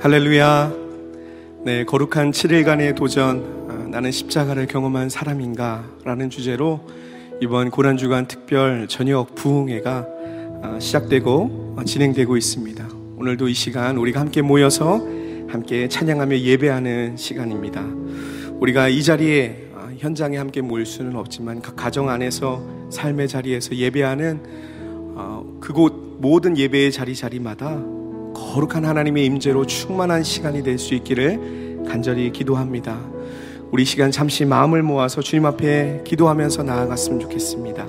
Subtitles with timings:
[0.00, 0.72] 할렐루야.
[1.64, 5.90] 네, 거룩한 7일간의 도전, 아, 나는 십자가를 경험한 사람인가?
[6.04, 6.86] 라는 주제로
[7.40, 10.06] 이번 고난주간 특별 저녁 부흥회가
[10.62, 12.88] 아, 시작되고 어, 진행되고 있습니다.
[13.16, 15.04] 오늘도 이 시간 우리가 함께 모여서
[15.48, 17.84] 함께 찬양하며 예배하는 시간입니다.
[18.60, 24.42] 우리가 이 자리에 아, 현장에 함께 모일 수는 없지만 각 가정 안에서 삶의 자리에서 예배하는
[25.16, 27.97] 어, 그곳 모든 예배의 자리 자리마다
[28.38, 32.98] 거룩한 하나님의 임재로 충만한 시간이 될 수 있기를 간절히 기도합니다.
[33.70, 37.86] 우리 시간 잠시 마음을 모아서 주님 앞에 기도하면서 나아갔으면 좋겠습니다.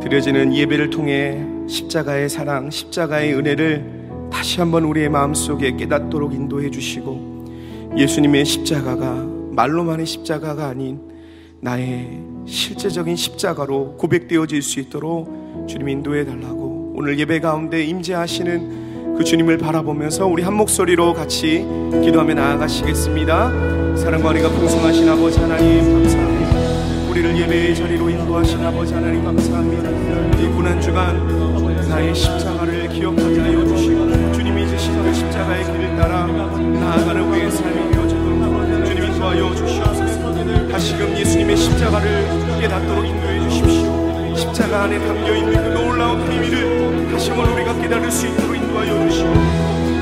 [0.00, 8.44] 드려지는 예배를 통해 십자가의 사랑, 십자가의 은혜를 다시 한번 우리의 마음속에 깨닫도록 인도해 주시고 예수님의
[8.44, 11.00] 십자가가 말로만의 십자가가 아닌
[11.60, 19.58] 나의 실제적인 십자가로 고백되어질 수 있도록 주님 인도해 달라고 오늘 예배 가운데 임재하시는 그 주님을
[19.58, 21.66] 바라보면서 우리 한 목소리로 같이
[22.04, 23.96] 기도하며 나아가시겠습니다.
[23.96, 27.10] 사랑과 은혜가 풍성하신 아버지 하나님 감사합니다.
[27.10, 29.90] 우리를 예배의 자리로 인도하신 아버지 하나님 감사합니다.
[30.40, 37.22] 이 고난 주간 나의 십자가를 기억하게 하여 주시고 주님이 지신 그 십자가의 길을 따라 나아가는
[37.28, 40.68] 우리의 삶이 되어지도록 주님 인도하여 주시옵소서.
[40.70, 44.36] 다시금 예수님의 십자가를 깨닫도록 인도해 주십시오.
[44.36, 49.32] 십자가 안에 담겨 있는 그 놀라운 비밀을 다시 한번 우리가 깨달을 수 있도록 인도하여 주시고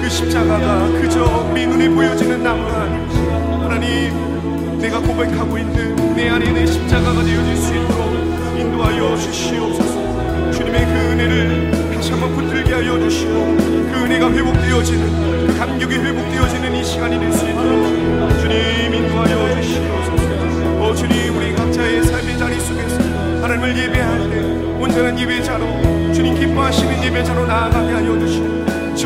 [0.03, 6.67] 그 십자가가 그저 우리 눈에 보여지는 나무가 아니고 하나님 내가 고백하고 있는 내 안에 내
[6.67, 10.50] 십자가가 되어질 수 있도록 인도하여 주시옵소서.
[10.50, 16.84] 주님의 그 은혜를 다시 한번 붙들게 하여 주시고 그 은혜가 회복되어지는 그 감격이 회복되어지는 이
[16.84, 20.83] 시간이 될 수 있도록 주님 인도하여 주시옵소서.
[20.83, 23.00] 오 주님 우리 각자의 삶의 자리 속에서
[23.42, 24.41] 하나님을 예배할 때
[24.81, 28.55] 온전한 예배자로 주님 기뻐하시는 예배자로 나아가게 하여 주시고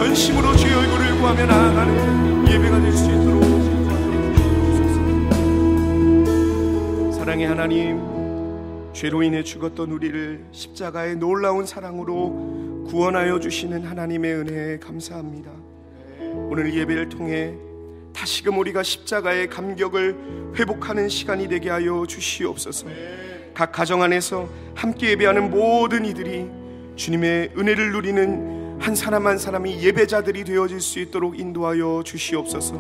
[0.01, 3.45] 전심으로 주의 얼굴을 구하며 나아가는 예배가 될 수 있도록
[7.13, 8.01] 사랑의 하나님
[8.95, 15.51] 죄로 인해 죽었던 우리를 십자가의 놀라운 사랑으로 구원하여 주시는 하나님의 은혜에 감사합니다.
[16.49, 17.53] 오늘 예배를 통해
[18.15, 22.87] 다시금 우리가 십자가의 감격을 회복하는 시간이 되게 하여 주시옵소서.
[23.53, 26.47] 각 가정 안에서 함께 예배하는 모든 이들이
[26.97, 32.75] 주님의 은혜를 누리는 한 사람 한 사람이 예배자들이 되어질 수 있도록 인도하여 주시옵소서.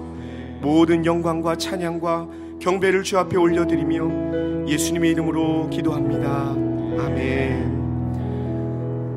[0.60, 2.26] 모든 영광과 찬양과
[2.58, 6.52] 경배를 주 앞에 올려드리며 예수님의 이름으로 기도합니다.
[7.04, 7.80] 아멘.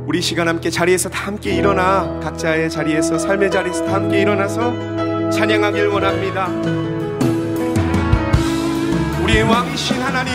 [0.05, 5.87] 우리 시간 함께 자리에서 다 함께 일어나 각자의 자리에서 삶의 자리에서 다 함께 일어나서 찬양하길
[5.87, 6.47] 원합니다.
[9.23, 10.33] 우리의 왕이신 하나님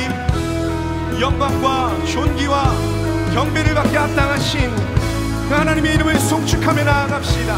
[1.21, 2.73] 영광과 존귀와
[3.35, 4.98] 경배를 받게 합당하신
[5.49, 7.57] 그 하나님의 이름을 송축하며 나아갑시다.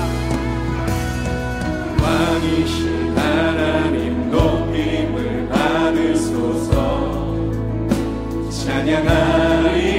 [2.01, 6.71] 왕이신 하나님 높임을 받으소서.
[8.49, 9.90] 찬양하리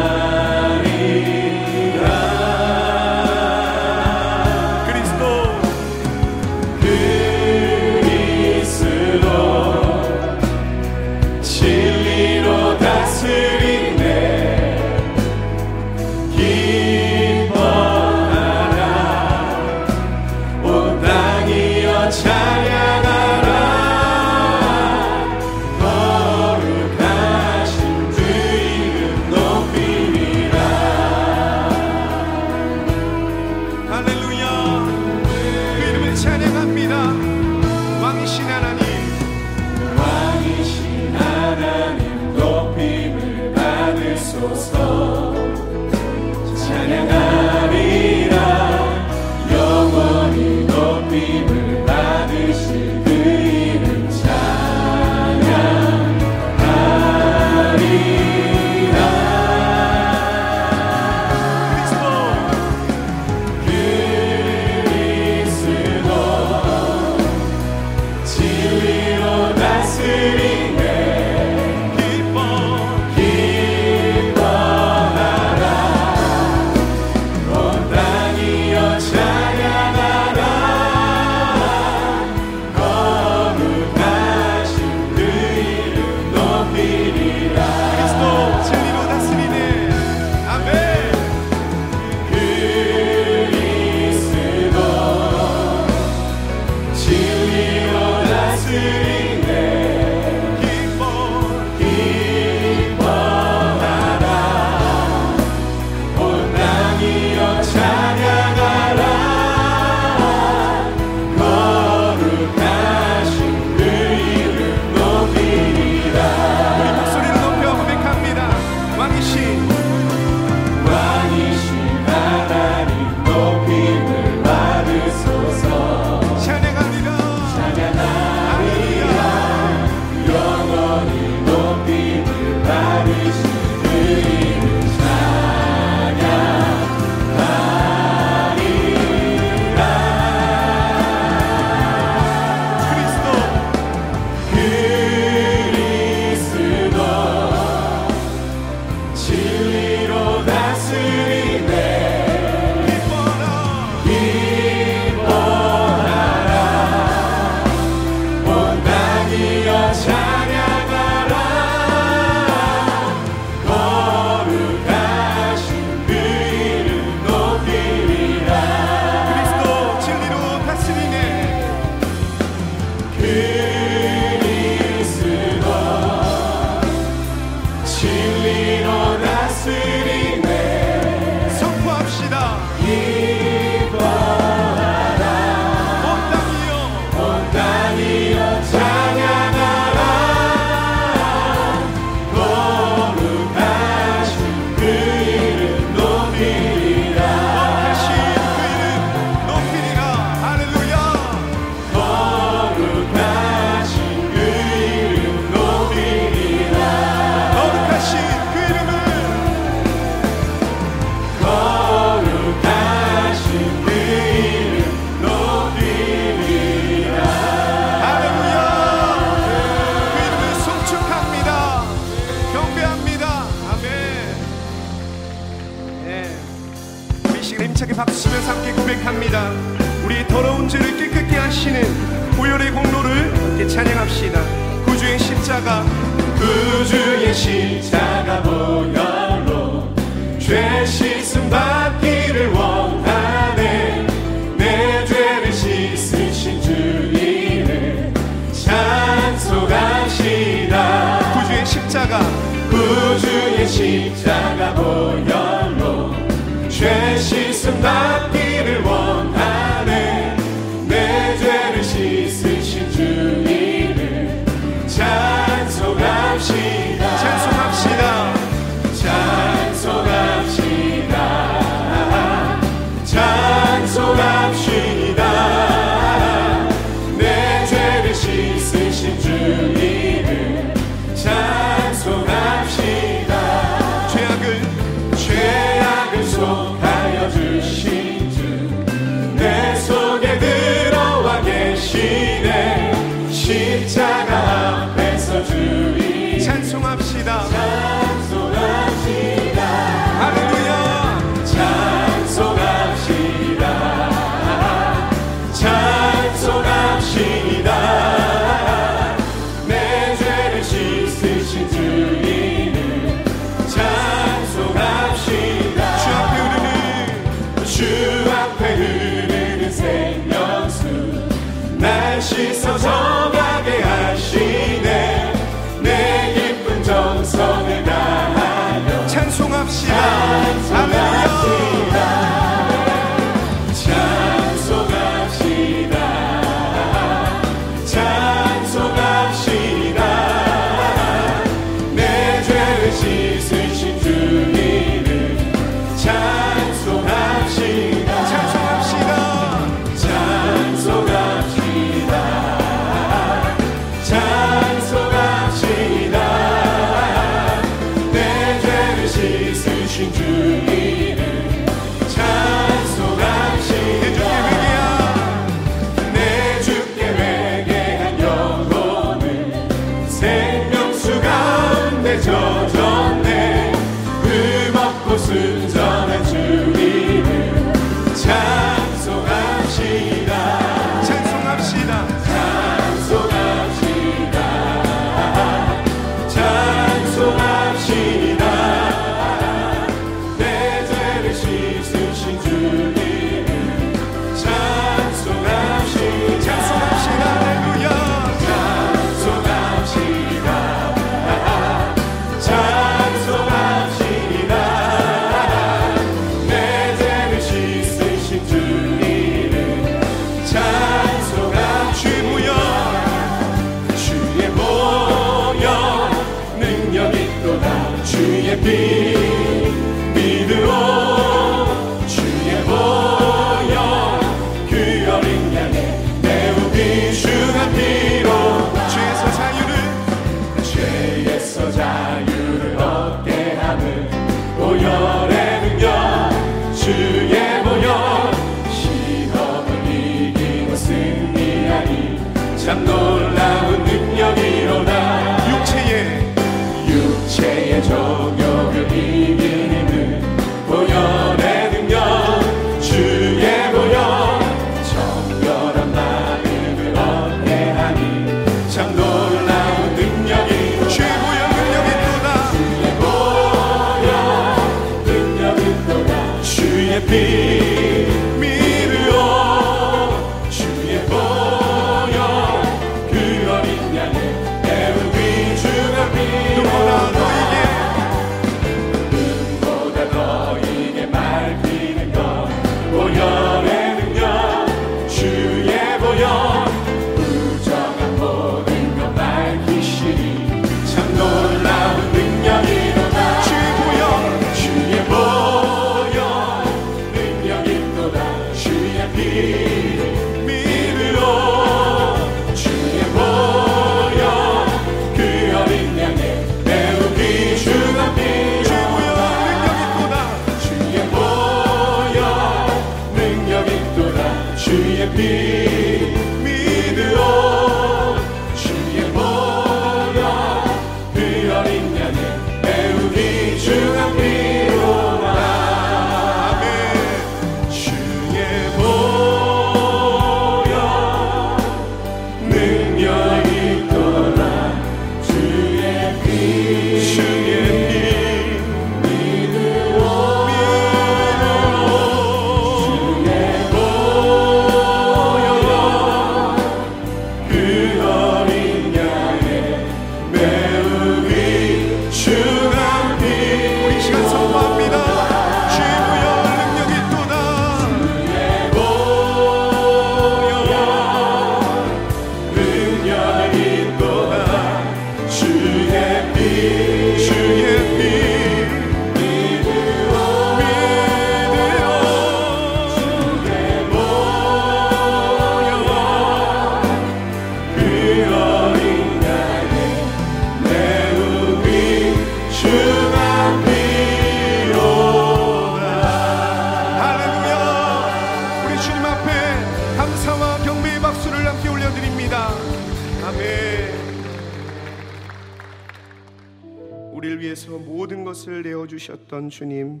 [599.36, 600.00] 내어주셨던 주님,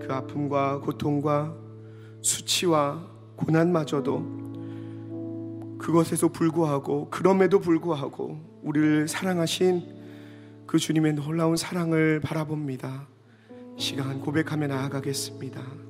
[0.00, 1.56] 그 아픔과 고통과
[2.20, 3.06] 수치와
[3.36, 4.36] 고난마저도
[5.78, 9.94] 그것에서 불구하고 그럼에도 불구하고 우리를 사랑하신
[10.66, 13.06] 그 주님의 놀라운 사랑을 바라봅니다.
[13.76, 15.85] 시간 고백하며 나아가겠습니다.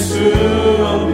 [0.00, 1.09] soon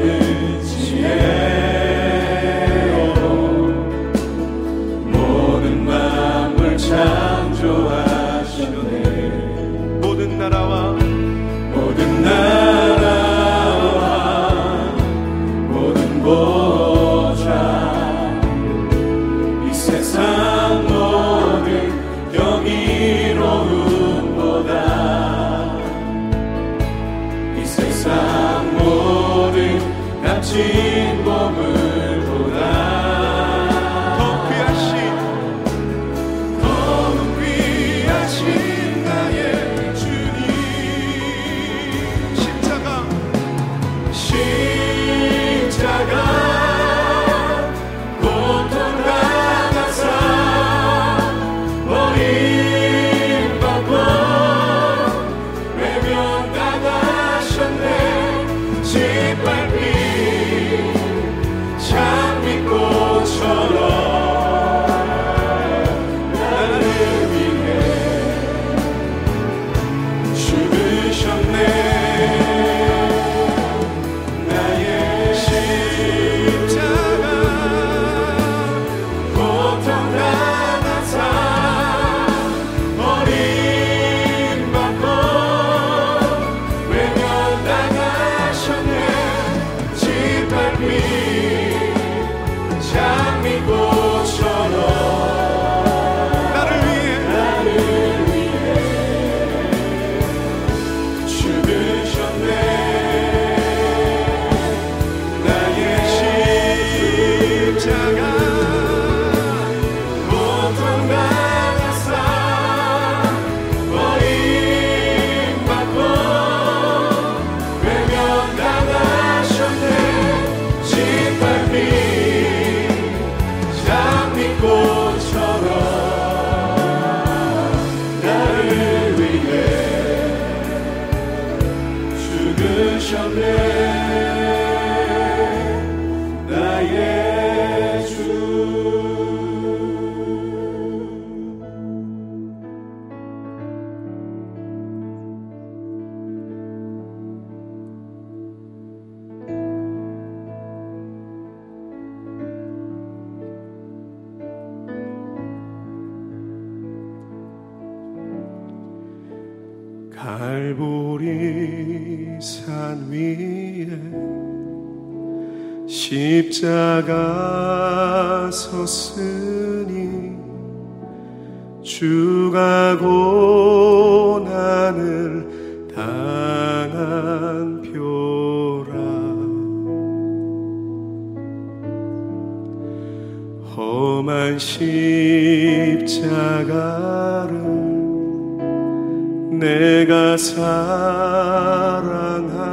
[191.97, 192.65] 사랑함은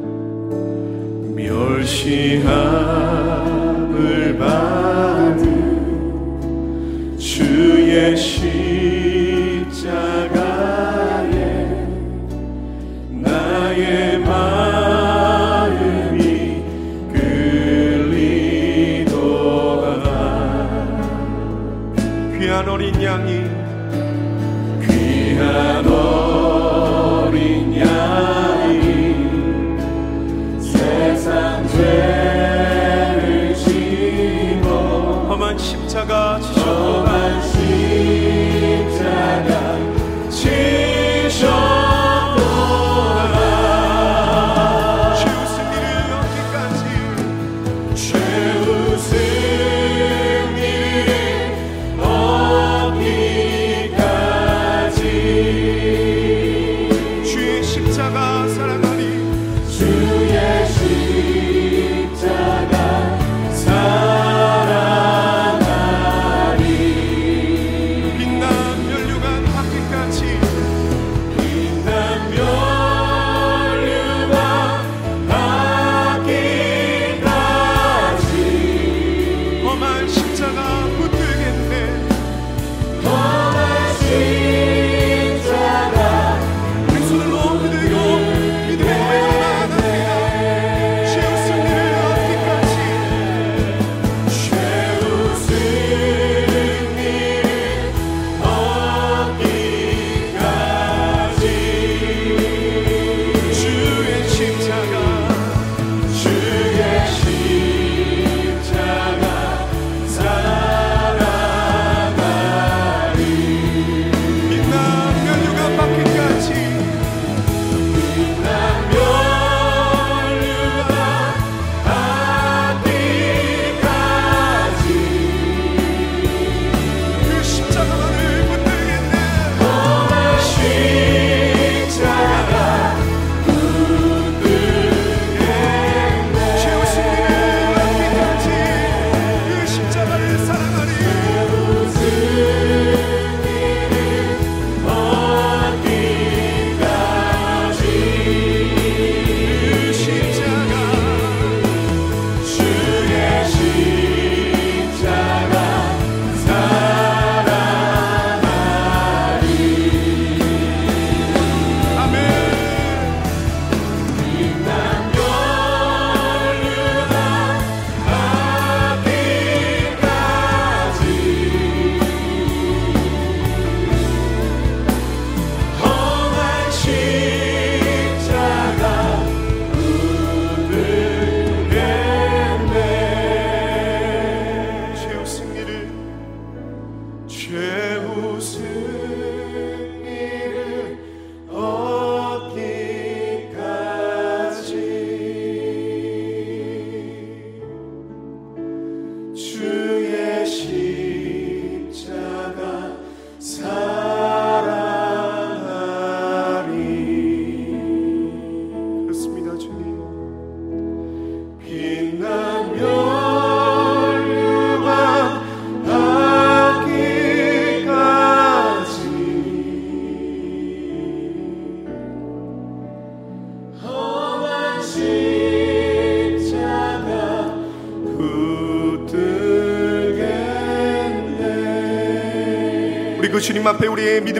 [1.35, 2.45] 멸시함을
[4.39, 5.45] 받은
[7.19, 8.75] 주의 십자가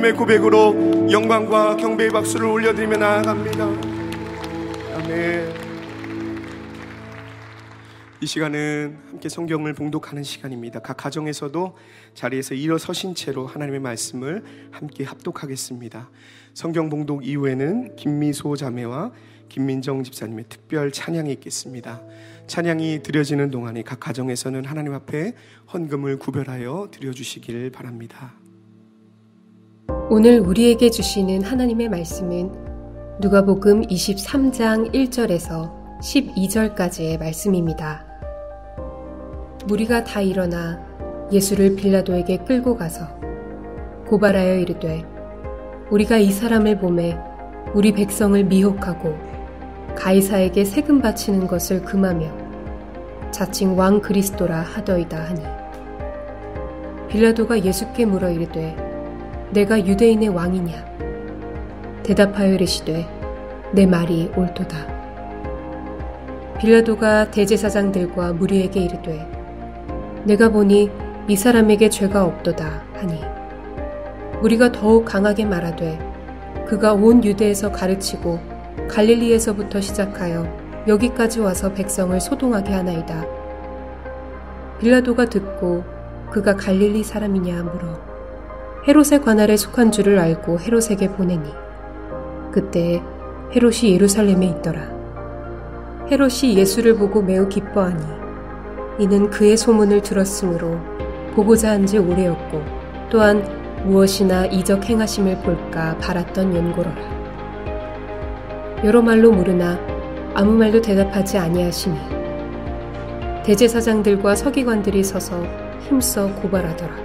[0.05, 3.65] 믿음의 고백으로 영광과 경배의 박수를 올려드리며 나아갑니다
[4.97, 5.65] 아멘
[8.21, 10.81] 이 시간은 함께 성경을 봉독하는 시간입니다.
[10.81, 11.77] 각 가정에서도
[12.15, 16.11] 자리에서 일어서신 채로 하나님의 말씀을 함께 합독하겠습니다.
[16.55, 19.13] 성경 봉독 이후에는 김미소 자매와
[19.51, 22.01] 김민정 집사님의 특별 찬양이 있겠습니다.
[22.47, 25.35] 찬양이 드려지는 동안에 각 가정에서는 하나님 앞에
[25.73, 28.44] 헌금을 구별하여 드려주시길 바랍니다.
[30.11, 32.53] 오늘 우리에게 주시는 하나님의 말씀은
[33.21, 38.05] 누가복음 23장 1절에서 12절까지의 말씀입니다.
[39.65, 40.79] 무리가 다 일어나
[41.33, 43.07] 예수를 빌라도에게 끌고 가서
[44.07, 45.07] 고발하여 이르되
[45.91, 47.17] 우리가 이 사람을 보매
[47.73, 49.17] 우리 백성을 미혹하고
[49.97, 55.43] 가이사에게 세금 바치는 것을 금하며 자칭 왕 그리스도라 하더이다 하니
[57.09, 58.84] 빌라도가 예수께 물어 이르되
[59.55, 63.07] 내가 유대인의 왕이냐 대답하여 이르시되
[63.73, 64.77] 내 말이 옳도다
[66.59, 69.25] 빌라도가 대제사장들과 무리에게 이르되
[70.25, 70.91] 내가 보니
[71.29, 73.21] 이 사람에게 죄가 없도다 하니
[74.43, 76.01] 우리가 더욱 강하게 말하되
[76.67, 78.41] 그가 온 유대에서 가르치고
[78.89, 83.25] 갈릴리에서부터 시작하여 여기까지 와서 백성을 소동하게 하나이다.
[84.81, 85.85] 빌라도가 듣고
[86.31, 88.14] 그가 갈릴리 사람이냐 물어
[88.87, 91.49] 헤롯의 관할에 속한 줄을 알고 헤롯에게 보내니
[92.53, 93.03] 그때
[93.55, 94.93] 헤롯이 예루살렘에 있더라.
[96.11, 98.03] 헤롯이 예수를 보고 매우 기뻐하니
[98.99, 100.79] 이는 그의 소문을 들었으므로
[101.35, 102.63] 보고자 한 지 오래였고
[103.11, 103.43] 또한
[103.85, 107.15] 무엇이나 이적 행하심을 볼까 바랐던 연고로라.
[108.85, 109.79] 여러 말로 물으나
[110.35, 111.97] 아무 말도 대답하지 아니하시니
[113.45, 115.43] 대제사장들과 서기관들이 서서
[115.89, 117.04] 힘써 고발하더라.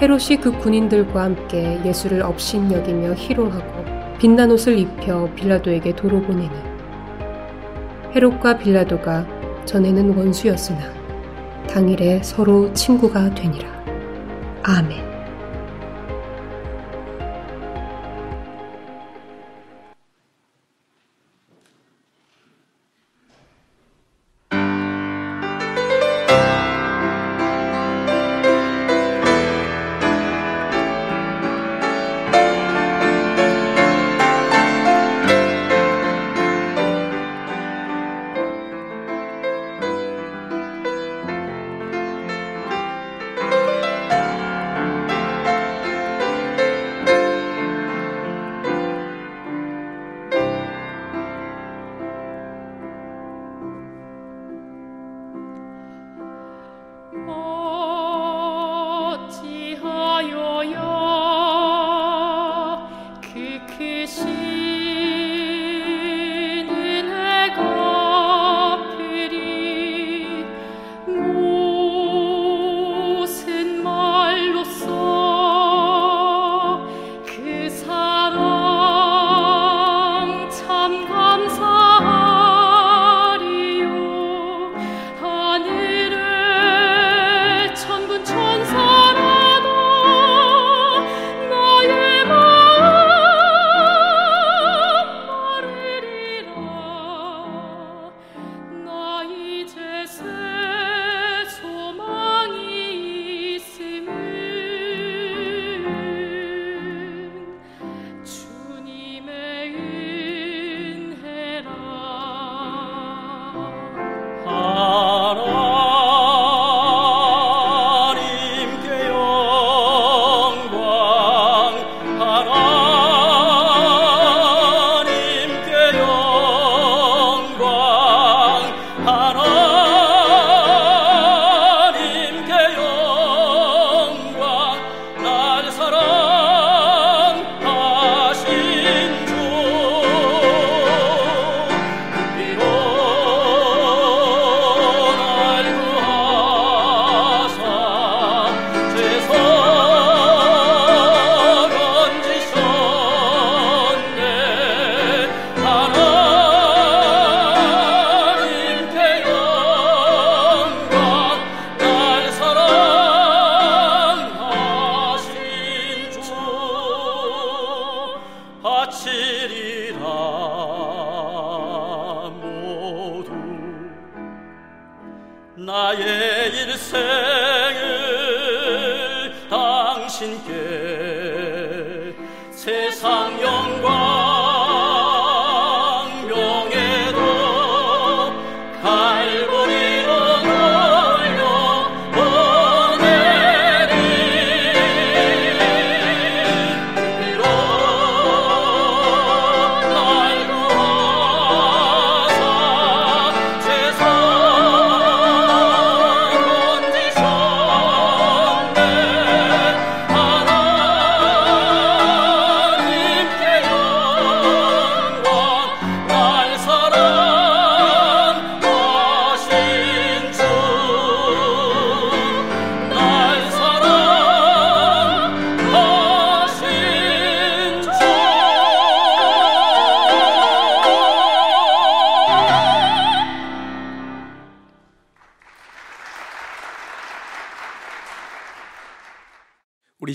[0.00, 3.84] 헤롯이 그 군인들과 함께 예수를 업신 여기며 희롱하고
[4.18, 6.54] 빛난 옷을 입혀 빌라도에게 도로 보내니
[8.14, 9.26] 헤롯과 빌라도가
[9.66, 10.80] 전에는 원수였으나
[11.68, 13.68] 당일에 서로 친구가 되니라.
[14.62, 15.09] 아멘.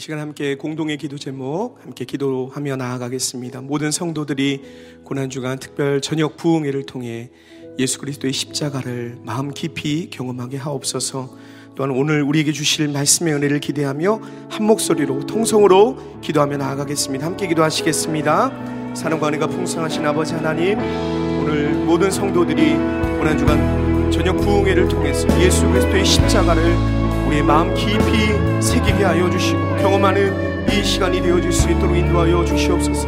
[0.05, 3.61] 시간 함께 공동의 기도 제목 함께 기도하며 나아가겠습니다.
[3.61, 4.61] 모든 성도들이
[5.03, 7.31] 고난 주간 특별 저녁 부흥회를 통해
[7.79, 11.35] 예수 그리스도의 십자가를 마음 깊이 경험하게 하옵소서.
[11.73, 17.25] 또한 오늘 우리에게 주실 말씀의 은혜를 기대하며 한 목소리로 통성으로 기도하며 나아가겠습니다.
[17.25, 18.93] 함께 기도하시겠습니다.
[18.93, 22.73] 사랑과 은혜가 풍성하신 아버지 하나님, 오늘 모든 성도들이
[23.17, 26.94] 고난 주간 저녁 부흥회를 통해서 예수 그리스도의 십자가를
[27.25, 33.07] 우리의 마음 깊이 새기게 하여 주시고 경험하는 이 시간이 되어질 수 있도록 인도하여 주시옵소서.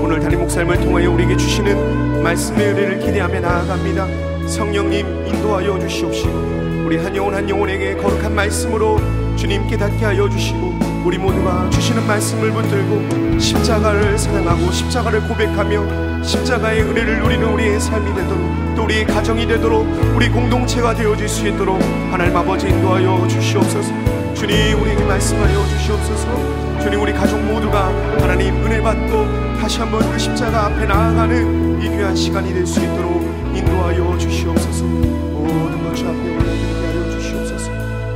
[0.00, 4.06] 오늘 담임 목사님을 통하여 우리에게 주시는 말씀의 은혜를 기대하며 나아갑니다.
[4.48, 8.98] 성령님 인도하여 주시옵시고 우리 한 영혼 한 영혼에게 거룩한 말씀으로
[9.36, 17.20] 주님 깨닫게 하여 주시고 우리 모두가 주시는 말씀을 붙들고 십자가를 사랑하고 십자가를 고백하며 십자가의 은혜를
[17.20, 22.68] 누리는 우리의 삶이 되도록 또 우리 가정이 되도록 우리 공동체가 되어질 수 있도록 하나님 아버지
[22.68, 23.92] 인도하여 주시옵소서.
[24.34, 26.80] 주님 우리에게 말씀하여 주시옵소서.
[26.80, 27.88] 주님 우리 가족 모두가
[28.20, 29.26] 하나님 은혜 받고
[29.58, 33.22] 다시 한번 그 십자가 앞에 나아가는 이 귀한 시간이 될 수 있도록
[33.56, 34.84] 인도하여 주시옵소서.
[34.84, 37.70] 모든 것주 앞에 올려드리게 하여 주시옵소서.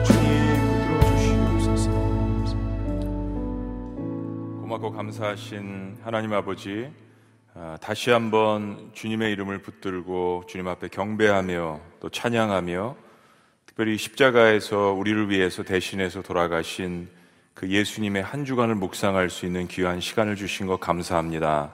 [0.04, 0.20] 주님
[0.68, 1.90] 붙들어 주시옵소서.
[4.60, 7.11] 고맙고 감사하신 하나님 아버지 아,
[7.80, 12.96] 다시 한번 주님의 이름을 붙들고 주님 앞에 경배하며 또 찬양하며
[13.66, 17.08] 특별히 십자가에서 우리를 위해서 대신해서 돌아가신
[17.54, 21.72] 그 예수님의 한 주간을 묵상할 수 있는 귀한 시간을 주신 것 감사합니다.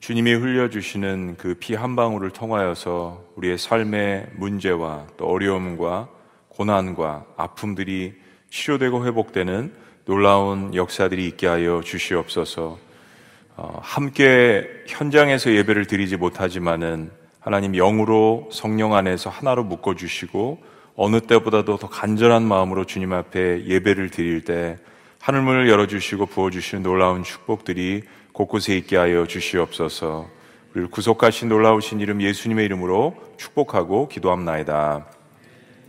[0.00, 6.08] 주님이 흘려주시는 그 피 한 방울을 통하여서 우리의 삶의 문제와 또 어려움과
[6.50, 8.14] 고난과 아픔들이
[8.50, 12.87] 치료되고 회복되는 놀라운 역사들이 있게 하여 주시옵소서.
[13.60, 20.62] 어, 함께 현장에서 예배를 드리지 못하지만은 하나님 영으로 성령 안에서 하나로 묶어 주시고
[20.94, 24.76] 어느 때보다도 더 간절한 마음으로 주님 앞에 예배를 드릴 때
[25.20, 30.28] 하늘문을 열어 주시고 부어 주시는 놀라운 축복들이 곳곳에 있게 하여 주시옵소서.
[30.70, 35.04] 우리를 구속하신 놀라우신 이름 예수님의 이름으로 축복하고 기도합나이다.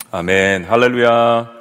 [0.10, 0.63] 아멘.
[0.63, 1.59] 할렐루야.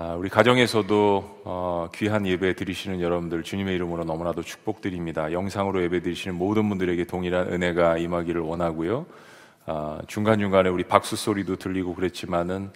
[0.00, 5.32] 아, 우리 가정에서도 어, 귀한 예배 드리시는 여러분들 주님의 이름으로 너무나도 축복드립니다.
[5.32, 9.06] 영상으로 예배 드리시는 모든 분들에게 동일한 은혜가 임하기를 원하고요.
[9.66, 12.70] 아, 중간중간에 우리 박수 소리도 들리고 그랬지만은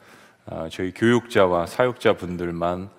[0.47, 2.91] 아, 저희 교육자와 사역자 분들만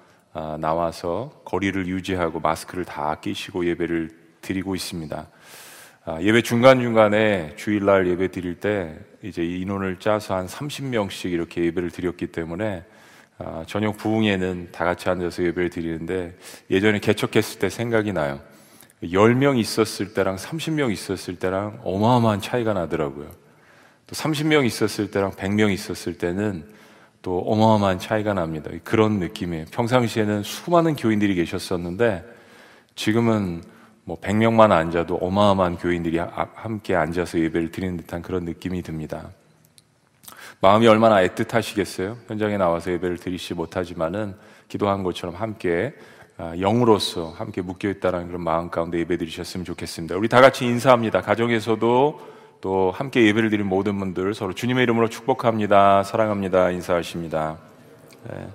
[0.58, 4.10] 나와서 거리를 유지하고 마스크를 다 끼시고 예배를
[4.40, 5.28] 드리고 있습니다.
[6.22, 12.86] 예배 중간중간에 주일날 예배 드릴 때 이제 인원을 짜서 한 30명씩 이렇게 예배를 드렸기 때문에
[13.39, 16.38] 아, 저녁 부흥회는 다 같이 앉아서 예배를 드리는데
[16.69, 18.39] 예전에 개척했을 때 생각이 나요.
[19.04, 23.30] 10명 있었을 때랑 30명 있었을 때랑 어마어마한 차이가 나더라고요.
[24.08, 26.65] 또 30명 있었을 때랑 100명 있었을 때는
[27.22, 28.69] 또 어마어마한 차이가 납니다.
[28.84, 29.65] 그런 느낌이에요.
[29.72, 32.24] 평상시에는 수많은 교인들이 계셨었는데
[32.96, 33.63] 지금은
[34.04, 39.32] 뭐 100명만 앉아도 어마어마한 교인들이 함께 앉아서 예배를 드리는 듯한 그런 느낌이 듭니다.
[40.63, 42.15] 마음이 얼마나 애틋하시겠어요?
[42.30, 44.34] 현장에 나와서 예배를 드리지 못하지만은
[44.69, 45.93] 기도한 것처럼 함께
[46.38, 50.15] 아, 영으로서 함께 묶여 있다는 그런 마음 가운데 예배 드리셨으면 좋겠습니다.
[50.15, 51.19] 우리 다 같이 인사합니다.
[51.19, 52.21] 가정에서도
[52.62, 56.04] 또 함께 예배를 드린 모든 분들 서로 주님의 이름으로 축복합니다.
[56.04, 56.71] 사랑합니다.
[56.71, 57.58] 인사하십니다.
[58.30, 58.47] 네.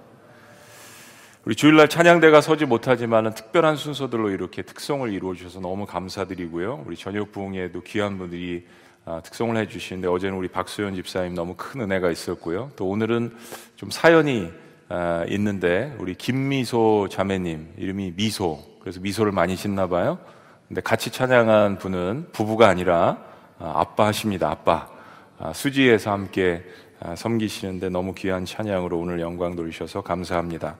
[1.44, 6.84] 우리 주일날 찬양대가 서지 못하지만은 특별한 순서들로 이렇게 특성을 이루어 주셔서 너무 감사드리고요.
[6.86, 8.87] 우리 저녁 부흥에도 귀한 분들이 아,
[9.22, 12.70] 특송을 해주시는데 어제는 우리 박수현 집사님 너무 큰 은혜가 있었고요.
[12.76, 13.34] 또 오늘은
[13.76, 14.50] 좀 사연이
[14.90, 20.18] 아, 있는데 우리 김미소 자매님 이름이 미소 그래서 미소를 많이 짓나 봐요.
[20.66, 23.18] 근데 같이 찬양한 분은 부부가 아니라
[23.58, 24.50] 아, 아빠 하십니다.
[24.50, 24.88] 아빠
[25.54, 26.64] 수지에서 함께
[27.16, 30.76] 섬기시는데 너무 귀한 찬양으로 오늘 영광 돌리셔서 감사합니다.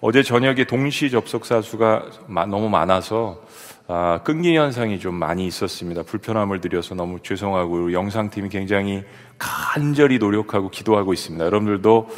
[0.00, 3.42] 어제 저녁에 동시 접속사 수가 너무 많아서
[3.88, 6.02] 아, 끈기 현상이 좀 많이 있었습니다.
[6.02, 9.04] 불편함을 드려서 너무 죄송하고 영상팀이 굉장히
[9.38, 11.44] 간절히 노력하고 기도하고 있습니다.
[11.44, 12.08] 여러분들도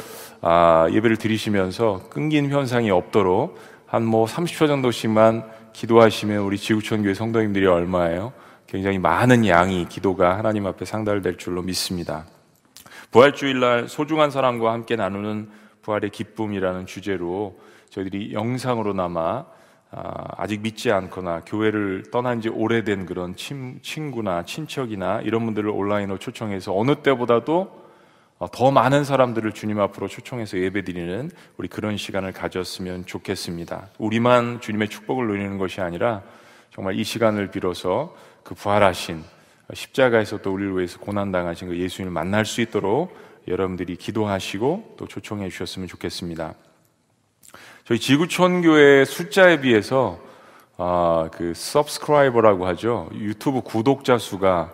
[0.41, 7.65] 아, 예배를 드리시면서 끊긴 현상이 없도록 한 뭐 30초 정도씩만 기도하시면 우리 지구촌 교회 성도님들이
[7.65, 8.33] 얼마예요?
[8.67, 12.25] 굉장히 많은 양이 기도가 하나님 앞에 상달될 줄로 믿습니다.
[13.11, 15.49] 부활주일날 소중한 사람과 함께 나누는
[15.81, 19.45] 부활의 기쁨이라는 주제로 저희들이 영상으로나마
[19.91, 26.19] 아, 아직 믿지 않거나 교회를 떠난 지 오래된 그런 친, 친구나 친척이나 이런 분들을 온라인으로
[26.19, 27.79] 초청해서 어느 때보다도
[28.37, 33.89] 어, 더 많은 사람들을 주님 앞으로 초청해서 예배드리는 우리 그런 시간을 가졌으면 좋겠습니다.
[33.97, 36.21] 우리만 주님의 축복을 누리는 것이 아니라
[36.71, 39.23] 정말 이 시간을 빌어서 그 부활하신
[39.73, 43.15] 십자가에서 또 우리를 위해서 고난당하신 그 예수님을 만날 수 있도록
[43.47, 46.53] 여러분들이 기도하시고 또 초청해 주셨으면 좋겠습니다.
[47.89, 50.19] 저희 지구촌 교회 숫자에 비해서
[50.77, 53.09] 아, 그 subscriber라고 하죠.
[53.15, 54.69] 유튜브 구독자 수가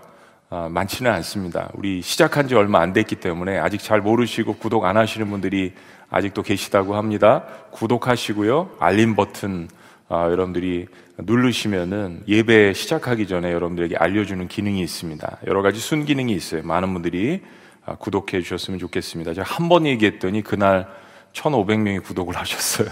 [0.49, 1.69] 아, 많지는 않습니다.
[1.75, 5.71] 우리 시작한 지 얼마 안 됐기 때문에 아직 잘 모르시고 구독 안 하시는 분들이
[6.09, 7.45] 아직도 계시다고 합니다.
[7.71, 8.71] 구독하시고요.
[8.79, 9.69] 알림 버튼
[10.09, 10.87] 아, 여러분들이
[11.17, 15.37] 누르시면은 예배 시작하기 전에 여러분들에게 알려주는 기능이 있습니다.
[15.47, 16.63] 여러 가지 순기능이 있어요.
[16.63, 17.43] 많은 분들이
[17.85, 19.33] 아, 구독해 주셨으면 좋겠습니다.
[19.35, 20.89] 제가 한 번 얘기했더니 그날
[21.35, 22.87] 1,500명이 구독을 하셨어요.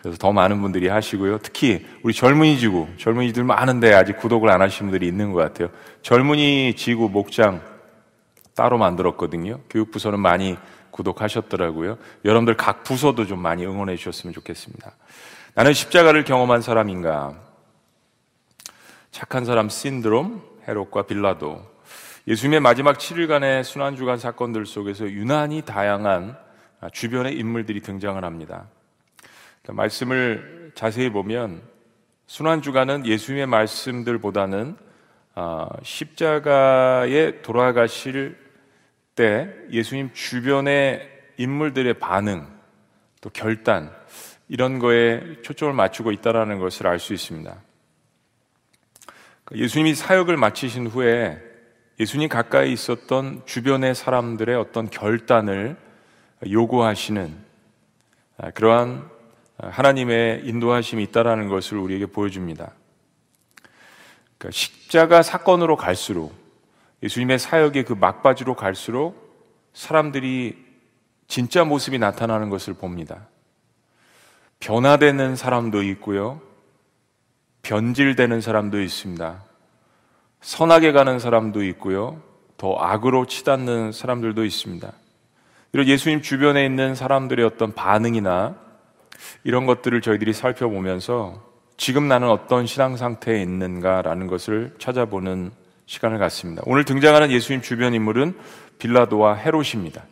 [0.00, 1.38] 그래서 더 많은 분들이 하시고요.
[1.38, 5.70] 특히 우리 젊은이 지구, 젊은이들 많은데 아직 구독을 안 하신 분들이 있는 것 같아요.
[6.02, 7.60] 젊은이 지구 목장
[8.54, 9.60] 따로 만들었거든요.
[9.70, 10.56] 교육부서는 많이
[10.90, 11.98] 구독하셨더라고요.
[12.24, 14.92] 여러분들 각 부서도 좀 많이 응원해 주셨으면 좋겠습니다.
[15.54, 17.34] 나는 십자가를 경험한 사람인가?
[19.10, 21.62] 착한 사람 신드롬, 헤롯과 빌라도.
[22.28, 26.36] 예수님의 마지막 7일간의 순환주간 사건들 속에서 유난히 다양한
[26.92, 28.68] 주변의 인물들이 등장을 합니다.
[29.62, 31.62] 그러니까 말씀을 자세히 보면
[32.26, 34.76] 순환 주간은 예수님의 말씀들보다는
[35.34, 38.36] 아, 십자가에 돌아가실
[39.14, 42.46] 때 예수님 주변의 인물들의 반응,
[43.20, 43.92] 또 결단,
[44.48, 47.56] 이런 거에 초점을 맞추고 있다는 것을 알 수 있습니다.
[49.44, 51.40] 그러니까 예수님이 사역을 마치신 후에
[52.00, 55.76] 예수님 가까이 있었던 주변의 사람들의 어떤 결단을
[56.46, 57.36] 요구하시는
[58.38, 59.08] 아, 그러한
[59.58, 62.72] 하나님의 인도하심이 있다라는 것을 우리에게 보여줍니다.
[64.38, 66.32] 그러니까 십자가 사건으로 갈수록
[67.02, 69.28] 예수님의 사역의 그 막바지로 갈수록
[69.72, 70.56] 사람들이
[71.26, 73.26] 진짜 모습이 나타나는 것을 봅니다.
[74.60, 76.40] 변화되는 사람도 있고요.
[77.62, 79.44] 변질되는 사람도 있습니다.
[80.40, 82.22] 선하게 가는 사람도 있고요.
[82.56, 84.92] 더 악으로 치닫는 사람들도 있습니다.
[85.72, 88.56] 이런 예수님 주변에 있는 사람들의 어떤 반응이나
[89.44, 91.46] 이런 것들을 저희들이 살펴보면서
[91.76, 95.50] 지금 나는 어떤 신앙 상태에 있는가라는 것을 찾아보는
[95.86, 96.62] 시간을 갖습니다.
[96.66, 98.34] 오늘 등장하는 예수님 주변 인물은
[98.78, 100.04] 빌라도와 헤롯입니다.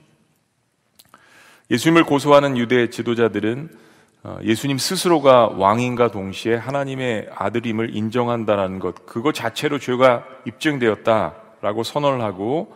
[1.71, 3.87] 예수님을 고소하는 유대 지도자들은
[4.23, 12.75] 어, 예수님 스스로가 왕인과 동시에 하나님의 아들임을 인정한다는 것, 그거 자체로 죄가 입증되었다라고 선언을 하고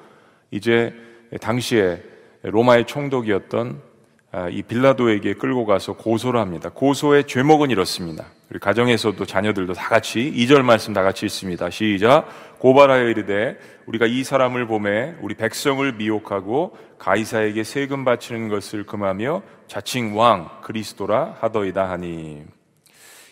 [0.51, 0.95] 이제
[1.41, 2.03] 당시에
[2.43, 3.91] 로마의 총독이었던
[4.33, 6.71] 아, 이 빌라도에게 끌고 가서 고소를 합니다.
[6.73, 8.27] 고소의 죄목은 이렇습니다.
[8.49, 11.69] 우리 가정에서도 자녀들도 다 같이 2절 말씀 다 같이 읽습니다.
[11.69, 12.29] 시작.
[12.61, 20.17] 고발하여 이르되 우리가 이 사람을 보매 우리 백성을 미혹하고 가이사에게 세금 바치는 것을 금하며 자칭
[20.17, 22.45] 왕 그리스도라 하더이다 하니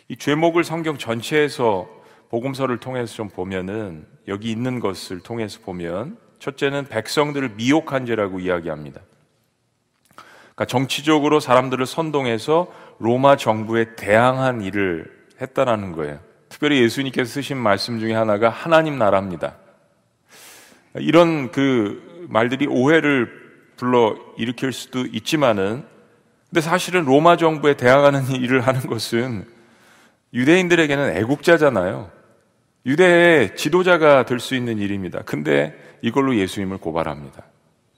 [0.09, 1.89] 이 죄목을 성경 전체에서
[2.31, 9.01] 복음서를 통해서 좀 보면은 여기 있는 것을 통해서 보면 첫째는 백성들을 미혹한 죄라고 이야기합니다.
[10.15, 15.11] 그러니까 정치적으로 사람들을 선동해서 로마 정부에 대항한 일을
[15.41, 16.19] 했다라는 거예요.
[16.49, 19.57] 특별히 예수님께서 쓰신 말씀 중에 하나가 하나님 나라입니다.
[20.97, 23.31] 이런 그 말들이 오해를
[23.77, 25.85] 불러 일으킬 수도 있지만은
[26.49, 29.47] 근데 사실은 로마 정부에 대항하는 일을 하는 것은
[30.35, 32.11] 유대인들에게는 애국자잖아요.
[32.87, 35.23] 유대의 지도자가 될 수 있는 일입니다.
[35.25, 37.45] 근데 이걸로 예수님을 고발합니다.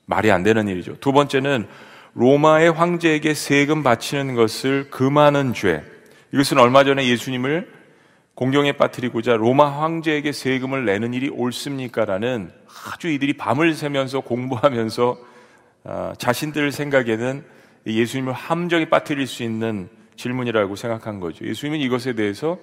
[0.07, 0.97] 말이 안 되는 일이죠.
[1.01, 1.69] 두 번째는
[2.15, 5.85] 로마의 황제에게 세금 바치는 것을 금하는 죄.
[6.33, 7.81] 이것은 얼마 전에 예수님을
[8.35, 12.05] 공경에 빠뜨리고자 로마 황제에게 세금을 내는 일이 옳습니까?
[12.05, 12.51] 라는
[12.93, 15.19] 아주 이들이 밤을 새면서 공부하면서
[15.85, 17.45] 아, 자신들 생각에는
[17.87, 21.47] 예수님을 함정에 빠뜨릴 수 있는 질문이라고 생각한 거죠.
[21.47, 22.59] 예수님은 이것에 대해서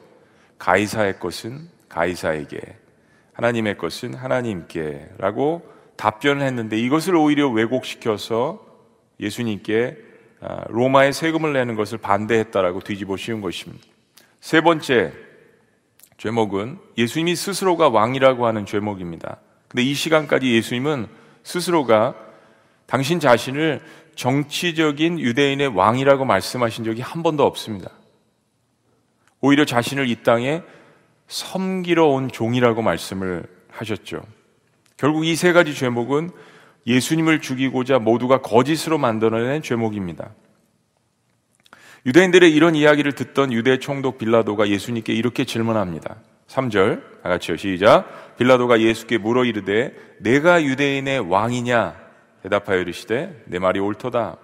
[0.59, 2.59] 가이사의 것은 가이사에게,
[3.37, 5.61] 하나님의 것은 하나님께 라고
[5.95, 8.65] 답변을 했는데 이것을 오히려 왜곡시켜서
[9.19, 9.97] 예수님께
[10.41, 13.85] 아, 로마의 세금을 내는 것을 반대했다라고 뒤집어 씌운 것입니다.
[14.39, 15.13] 세 번째
[16.17, 19.37] 죄목은 예수님이 스스로가 왕이라고 하는 죄목입니다.
[19.67, 21.07] 근데 이 시간까지 예수님은
[21.43, 22.15] 스스로가
[22.87, 23.81] 당신 자신을
[24.15, 27.91] 정치적인 유대인의 왕이라고 말씀하신 적이 한 번도 없습니다.
[29.41, 30.63] 오히려 자신을 이 땅에
[31.27, 34.21] 섬기러 온 종이라고 말씀을 하셨죠.
[34.97, 36.31] 결국 이 세 가지 죄목은
[36.87, 40.31] 예수님을 죽이고자 모두가 거짓으로 만들어낸 죄목입니다.
[42.05, 46.15] 유대인들의 이런 이야기를 듣던 유대 총독 빌라도가 예수님께 이렇게 질문합니다.
[46.47, 48.37] 3절, 다 같이요, 시작.
[48.37, 51.97] 빌라도가 예수께 물어 이르되, 내가 유대인의 왕이냐?
[52.43, 54.37] 대답하여 이르시되, 내 말이 옳도다.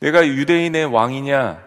[0.00, 1.62] 내가 유대인의 왕이냐?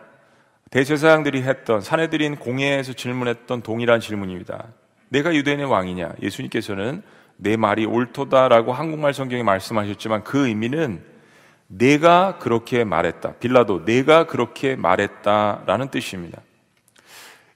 [0.71, 4.65] 대제사장들이 했던, 사내들인 공예에서 질문했던 동일한 질문입니다.
[5.09, 6.15] 내가 유대인의 왕이냐?
[6.21, 7.01] 예수님께서는
[7.37, 11.01] 내 말이 옳도다라고 한국말 성경에 말씀하셨지만 그 의미는
[11.67, 13.33] 내가 그렇게 말했다.
[13.33, 16.41] 빌라도 내가 그렇게 말했다라는 뜻입니다.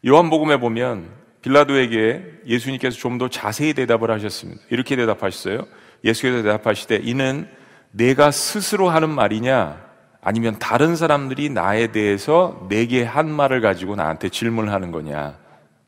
[0.06, 1.10] 요한복음에 보면
[1.42, 4.62] 빌라도에게 예수님께서 좀 더 자세히 대답을 하셨습니다.
[4.70, 5.66] 이렇게 대답하셨어요.
[6.04, 7.48] 예수께서 대답하시되 이는
[7.92, 9.91] 내가 스스로 하는 말이냐
[10.22, 15.38] 아니면 다른 사람들이 나에 대해서 내게 한 말을 가지고 나한테 질문하는 거냐.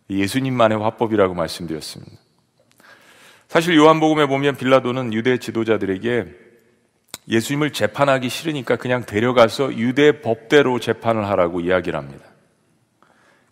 [0.09, 2.11] 예수님만의 화법이라고 말씀드렸습니다.
[3.47, 6.25] 사실 요한복음에 보면 빌라도는 유대 지도자들에게
[7.27, 12.25] 예수님을 재판하기 싫으니까 그냥 데려가서 유대 법대로 재판을 하라고 이야기를 합니다.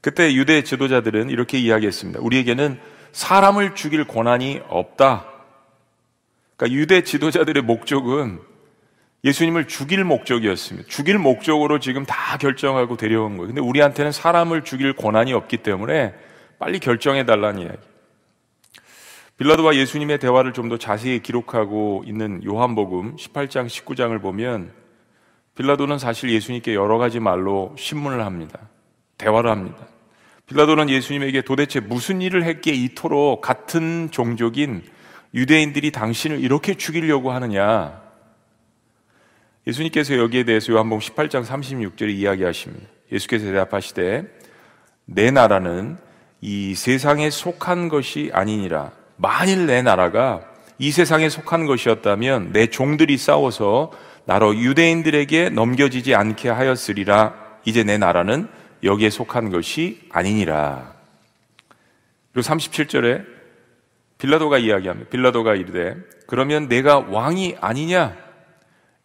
[0.01, 2.19] 그때 유대 지도자들은 이렇게 이야기했습니다.
[2.21, 2.79] 우리에게는
[3.11, 5.27] 사람을 죽일 권한이 없다.
[6.57, 8.39] 그러니까 유대 지도자들의 목적은
[9.23, 10.87] 예수님을 죽일 목적이었습니다.
[10.89, 13.47] 죽일 목적으로 지금 다 결정하고 데려온 거예요.
[13.47, 16.13] 근데 우리한테는 사람을 죽일 권한이 없기 때문에
[16.57, 17.77] 빨리 결정해 달라는 이야기.
[19.37, 24.71] 빌라도와 예수님의 대화를 좀 더 자세히 기록하고 있는 요한복음 18장 19장을 보면
[25.55, 28.69] 빌라도는 사실 예수님께 여러 가지 말로 신문을 합니다.
[29.17, 29.77] 대화를 합니다.
[30.47, 34.83] 빌라도는 예수님에게 도대체 무슨 일을 했기에 이토록 같은 종족인
[35.33, 38.10] 유대인들이 당신을 이렇게 죽이려고 하느냐?
[39.67, 42.87] 예수님께서 여기에 대해서 요한복음 18장 36절에 이야기하십니다.
[43.11, 44.23] 예수께서 대답하시되
[45.05, 45.97] 내 나라는
[46.41, 48.91] 이 세상에 속한 것이 아니니라.
[49.17, 50.41] 만일 내 나라가
[50.79, 53.91] 이 세상에 속한 것이었다면 내 종들이 싸워서
[54.25, 57.35] 나로 유대인들에게 넘겨지지 않게 하였으리라.
[57.65, 58.47] 이제 내 나라는
[58.83, 60.95] 여기에 속한 것이 아니니라.
[62.33, 63.25] 그리고 37절에
[64.17, 65.09] 빌라도가 이야기합니다.
[65.11, 68.30] 빌라도가 이르되 그러면 내가 왕이 아니냐?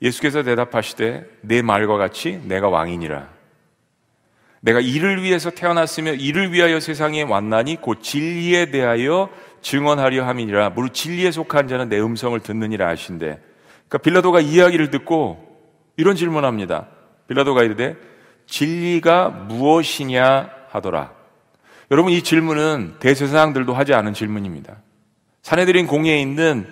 [0.03, 3.29] 예수께서 대답하시되 내 말과 같이 내가 왕이니라.
[4.61, 9.31] 내가 이를 위해서 태어났으며 이를 위하여 세상에 왔나니 곧 진리에 대하여
[9.63, 10.71] 증언하려 함이니라.
[10.71, 13.39] 무릇 진리에 속한 자는 내 음성을 듣느니라 하신대.
[13.89, 15.45] 그러니까 빌라도가 이야기를 듣고
[15.97, 16.89] 이런 질문합니다.
[17.29, 17.97] 빌라도가 이르되
[18.47, 21.13] 진리가 무엇이냐 하더라.
[21.91, 24.77] 여러분 이 질문은 대세상들도 하지 않은 질문입니다.
[25.43, 26.67] 사내들인 공예에 있는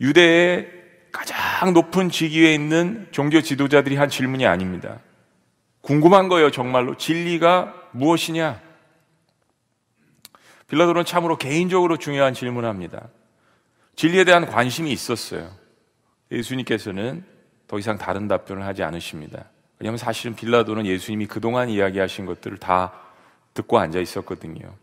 [0.00, 0.75] 유대의
[1.16, 5.00] 가장 높은 직위에 있는 종교 지도자들이 한 질문이 아닙니다.
[5.80, 6.96] 궁금한 거예요, 정말로.
[6.96, 8.60] 진리가 무엇이냐?
[10.68, 13.08] 빌라도는 참으로 개인적으로 중요한 질문을 합니다.
[13.94, 15.50] 진리에 대한 관심이 있었어요.
[16.30, 17.24] 예수님께서는
[17.66, 19.46] 더 이상 다른 답변을 하지 않으십니다.
[19.78, 22.92] 왜냐하면 사실은 빌라도는 예수님이 그동안 이야기하신 것들을 다
[23.54, 24.74] 듣고 앉아 있었거든요.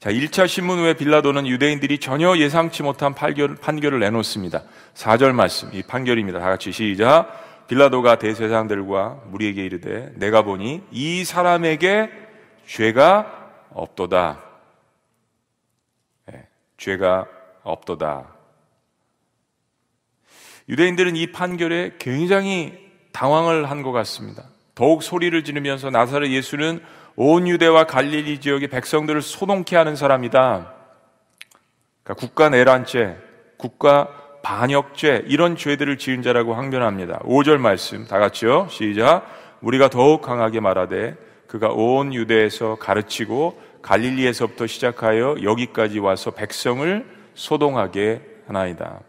[0.00, 4.62] 자, 1차 신문 후에 빌라도는 유대인들이 전혀 예상치 못한 판결, 판결을 내놓습니다.
[4.94, 6.38] 4절 말씀, 이 판결입니다.
[6.38, 7.66] 다 같이 시작.
[7.68, 12.10] 빌라도가 대세상들과 무리에게 이르되 내가 보니 이 사람에게
[12.66, 14.42] 죄가 없도다.
[16.28, 16.48] 네,
[16.78, 17.26] 죄가
[17.62, 18.34] 없도다.
[20.70, 24.44] 유대인들은 이 판결에 굉장히 당황을 한 것 같습니다.
[24.74, 26.82] 더욱 소리를 지르면서 나사렛 예수는
[27.16, 30.72] 온 유대와 갈릴리 지역의 백성들을 소동케 하는 사람이다.
[32.02, 33.18] 그러니까 국가 내란죄,
[33.56, 34.08] 국가
[34.42, 37.20] 반역죄 이런 죄들을 지은 자라고 항변합니다.
[37.20, 38.68] 5절 말씀 다 같이요.
[38.70, 39.26] 시작.
[39.60, 49.00] 우리가 더욱 강하게 말하되 그가 온 유대에서 가르치고 갈릴리에서부터 시작하여 여기까지 와서 백성을 소동하게 하나이다.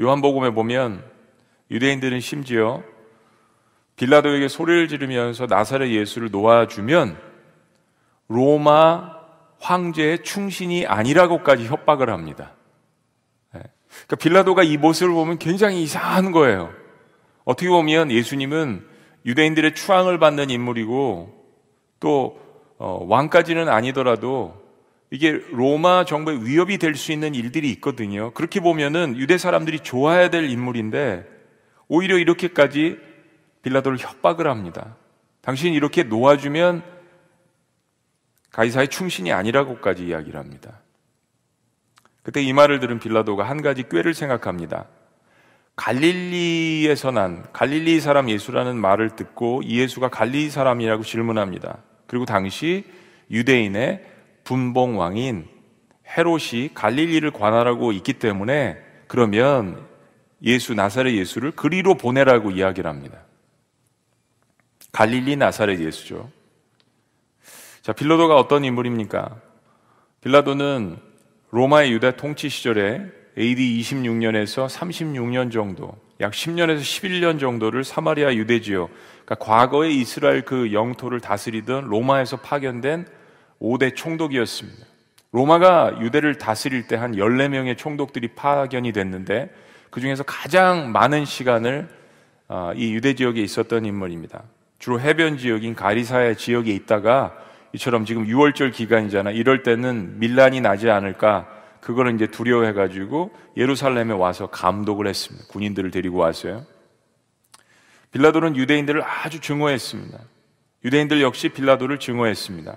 [0.00, 1.02] 요한복음에 보면
[1.70, 2.82] 유대인들은 심지어
[3.96, 7.16] 빌라도에게 소리를 지르면서 나사렛 예수를 놓아주면
[8.28, 9.16] 로마
[9.58, 12.52] 황제의 충신이 아니라고까지 협박을 합니다.
[13.54, 13.62] 네.
[13.88, 16.72] 그러니까 빌라도가 이 모습을 보면 굉장히 이상한 거예요.
[17.44, 18.86] 어떻게 보면 예수님은
[19.24, 21.32] 유대인들의 추앙을 받는 인물이고
[22.00, 22.38] 또
[22.78, 24.62] 어, 왕까지는 아니더라도
[25.10, 28.32] 이게 로마 정부의 위협이 될 수 있는 일들이 있거든요.
[28.32, 31.24] 그렇게 보면은 유대 사람들이 좋아해야 될 인물인데
[31.88, 32.98] 오히려 이렇게까지
[33.66, 34.96] 빌라도를 협박을 합니다.
[35.40, 36.84] 당신이 이렇게 놓아주면
[38.52, 40.80] 가이사의 충신이 아니라고까지 이야기를 합니다.
[42.22, 44.86] 그때 이 말을 들은 빌라도가 한 가지 꾀를 생각합니다.
[45.74, 51.78] 갈릴리에서 난 갈릴리 사람 예수라는 말을 듣고 이 예수가 갈릴리 사람이라고 질문합니다.
[52.06, 52.84] 그리고 당시
[53.30, 54.04] 유대인의
[54.44, 55.48] 분봉 왕인
[56.16, 59.84] 헤롯이 갈릴리를 관할하고 있기 때문에 그러면
[60.42, 63.25] 예수 나사렛 예수를 그리로 보내라고 이야기를 합니다.
[64.96, 66.30] 갈릴리 나사렛 예수죠.
[67.82, 69.36] 자, 빌라도가 어떤 인물입니까?
[70.22, 70.96] 빌라도는
[71.50, 73.02] 로마의 유대 통치 시절에
[73.36, 78.88] AD 26년에서 36년 정도, 약 10년에서 11년 정도를 사마리아 유대 지역,
[79.26, 83.06] 그러니까 과거의 이스라엘 그 영토를 다스리던 로마에서 파견된
[83.60, 84.86] 5대 총독이었습니다.
[85.32, 89.50] 로마가 유대를 다스릴 때 한 14명의 총독들이 파견이 됐는데
[89.90, 91.86] 그 중에서 가장 많은 시간을
[92.48, 94.55] 아, 이 유대 지역에 있었던 인물입니다.
[94.78, 97.36] 주로 해변 지역인 가리사야 지역에 있다가
[97.72, 99.30] 이처럼 지금 6월절 기간이잖아.
[99.30, 101.48] 이럴 때는 밀란이 나지 않을까.
[101.80, 105.46] 그거를 이제 두려워해가지고 예루살렘에 와서 감독을 했습니다.
[105.48, 106.66] 군인들을 데리고 왔어요.
[108.12, 110.18] 빌라도는 유대인들을 아주 증오했습니다.
[110.84, 112.76] 유대인들 역시 빌라도를 증오했습니다.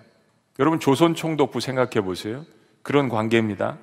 [0.59, 2.45] 여러분 조선 총독부 생각해 보세요.
[2.81, 3.77] 그런 관계입니다.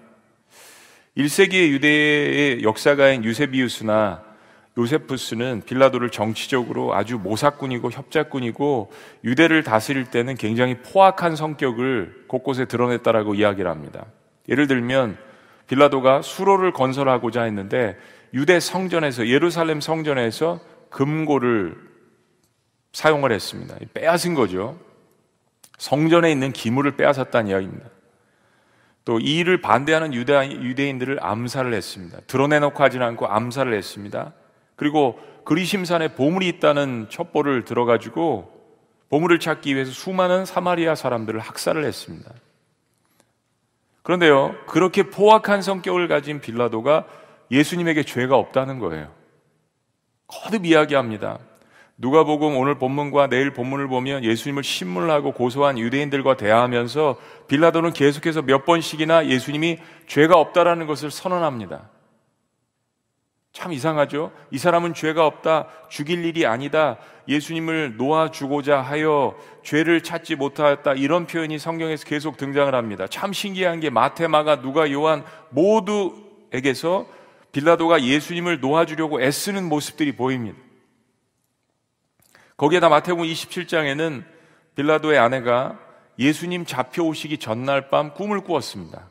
[1.17, 4.23] 1세기의 유대의 역사가인 유세비우스나
[4.79, 8.93] 요세푸스는 빌라도를 정치적으로 아주 모사꾼이고 협작꾼이고
[9.25, 14.05] 유대를 다스릴 때는 굉장히 포악한 성격을 곳곳에 드러냈다라고 이야기를 합니다.
[14.49, 15.17] 예를 들면
[15.67, 17.97] 빌라도가 수로를 건설하고자 했는데
[18.35, 20.61] 유대 성전에서 예루살렘 성전에서
[20.91, 21.77] 금고를
[22.93, 23.77] 사용을 했습니다.
[23.95, 24.79] 빼앗은 거죠.
[25.79, 27.89] 성전에 있는 기물을 빼앗았다는 이야기입니다.
[29.05, 32.19] 또이 일을 반대하는 유대, 유대인들을 암살을 했습니다.
[32.27, 34.33] 드러내놓고 하지는 않고 암살을 했습니다.
[34.77, 38.53] 그리고 그리심산에 보물이 있다는 첩보를 들어가지고
[39.09, 42.33] 보물을 찾기 위해서 수많은 사마리아 사람들을 학살을 했습니다.
[44.03, 47.07] 그런데요, 그렇게 포악한 성격을 가진 빌라도가
[47.51, 49.11] 예수님에게 죄가 없다는 거예요.
[50.27, 51.39] 거듭 이야기합니다.
[51.99, 57.17] 누가복음 오늘 본문과 내일 본문을 보면 예수님을 신문하고 고소한 유대인들과 대화하면서
[57.49, 61.89] 빌라도는 계속해서 몇 번씩이나 예수님이 죄가 없다라는 것을 선언합니다.
[63.57, 64.33] 참 이상하죠?
[64.51, 71.59] 이 사람은 죄가 없다, 죽일 일이 아니다, 예수님을 놓아주고자 하여 죄를 찾지 못하였다, 이런 표현이
[71.59, 73.07] 성경에서 계속 등장을 합니다.
[73.07, 77.07] 참 신기한 게 마테마가 누가 요한 모두에게서
[77.53, 80.59] 빌라도가 예수님을 놓아주려고 애쓰는 모습들이 보입니다.
[82.59, 84.23] 거기에다 마태복음 27장에는
[84.75, 85.79] 빌라도의 아내가
[86.19, 89.09] 예수님 잡혀오시기 전날 밤 꿈을 꾸었습니다.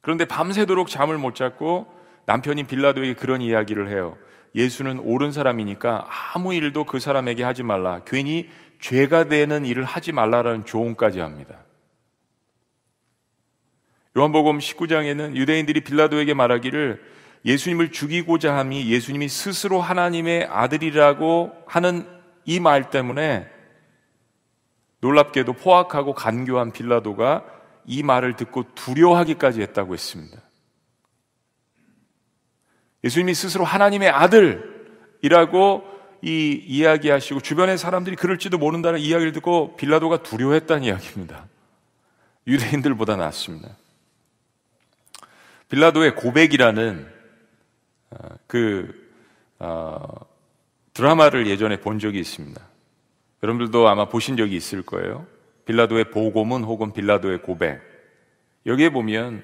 [0.00, 4.16] 그런데 밤새도록 잠을 못 잤고 남편인 빌라도에게 그런 이야기를 해요.
[4.54, 8.02] 예수는 옳은 사람이니까 아무 일도 그 사람에게 하지 말라.
[8.04, 8.48] 괜히
[8.80, 11.64] 죄가 되는 일을 하지 말라라는 조언까지 합니다.
[14.16, 17.02] 요한복음 19장에는 유대인들이 빌라도에게 말하기를
[17.44, 22.06] 예수님을 죽이고자 함이 예수님이 스스로 하나님의 아들이라고 하는
[22.44, 23.48] 이 말 때문에
[25.00, 27.44] 놀랍게도 포악하고 간교한 빌라도가
[27.86, 30.38] 이 말을 듣고 두려워하기까지 했다고 했습니다.
[33.04, 35.92] 예수님이 스스로 하나님의 아들이라고
[36.22, 41.46] 이 이야기하시고 주변의 사람들이 그럴지도 모른다는 이야기를 듣고 빌라도가 두려워했다는 이야기입니다.
[42.46, 43.70] 유대인들보다 낫습니다.
[45.68, 47.08] 빌라도의 고백이라는
[48.10, 49.10] 어, 그
[49.58, 50.06] 어,
[50.92, 52.60] 드라마를 예전에 본 적이 있습니다.
[53.42, 55.26] 여러분들도 아마 보신 적이 있을 거예요.
[55.64, 57.80] 빌라도의 보고문 혹은 빌라도의 고백.
[58.66, 59.42] 여기에 보면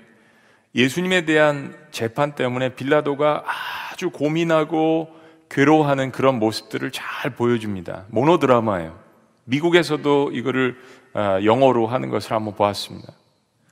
[0.74, 3.44] 예수님에 대한 재판 때문에 빌라도가
[3.92, 5.08] 아주 고민하고
[5.48, 8.04] 괴로워하는 그런 모습들을 잘 보여줍니다.
[8.08, 8.98] 모노드라마예요.
[9.44, 10.76] 미국에서도 이거를
[11.14, 13.12] 아, 영어로 하는 것을 한번 보았습니다.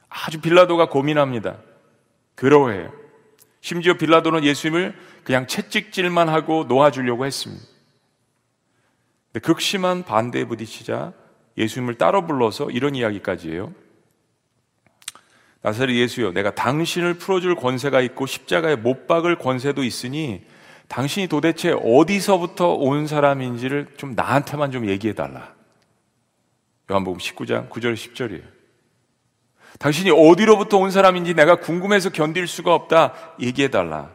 [0.09, 1.59] 아주 빌라도가 고민합니다.
[2.37, 2.93] 괴로워해요.
[3.61, 7.65] 심지어 빌라도는 예수님을 그냥 채찍질만 하고 놓아주려고 했습니다.
[9.43, 11.13] 극심한 반대에 부딪히자
[11.59, 13.73] 예수님을 따로 불러서 이런 이야기까지 해요.
[15.67, 20.45] 나사렛 예수여, 내가 당신을 풀어줄 권세가 있고 십자가에 못 박을 권세도 있으니
[20.87, 25.53] 당신이 도대체 어디서부터 온 사람인지를 좀 나한테만 좀 얘기해 달라.
[26.89, 28.45] 요한복음 19장 9절 10절이에요.
[29.81, 33.15] 당신이 어디로부터 온 사람인지 내가 궁금해서 견딜 수가 없다.
[33.41, 34.13] 얘기해 달라.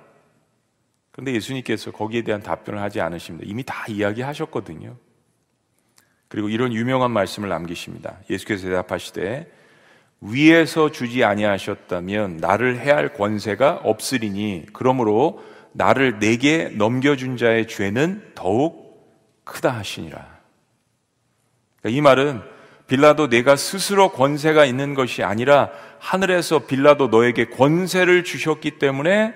[1.12, 3.45] 그런데 예수님께서 거기에 대한 답변을 하지 않으십니다.
[3.45, 4.95] 이미 다 이야기하셨거든요.
[6.30, 8.20] 그리고 이런 유명한 말씀을 남기십니다.
[8.30, 9.60] 예수께서 대답하시되
[10.22, 15.43] 위에서 주지 아니하셨다면 나를 해할 권세가 없으리니 그러므로
[15.74, 18.82] 나를 내게 넘겨준 자의 죄는 더욱
[19.43, 20.39] 크다 하시니라.
[21.80, 22.41] 그러니까 이 말은
[22.88, 29.34] 빌라도 내가 스스로 권세가 있는 것이 아니라 하늘에서 빌라도 너에게 권세를 주셨기 때문에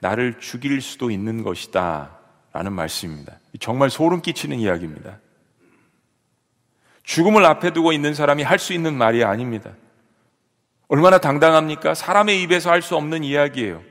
[0.00, 2.18] 나를 죽일 수도 있는 것이다.
[2.52, 3.38] 라는 말씀입니다.
[3.60, 5.18] 정말 소름 끼치는 이야기입니다.
[7.04, 9.70] 죽음을 앞에 두고 있는 사람이 할 수 있는 말이 아닙니다.
[10.88, 11.94] 얼마나 당당합니까?
[11.94, 13.82] 사람의 입에서 할 수 없는 이야기예요.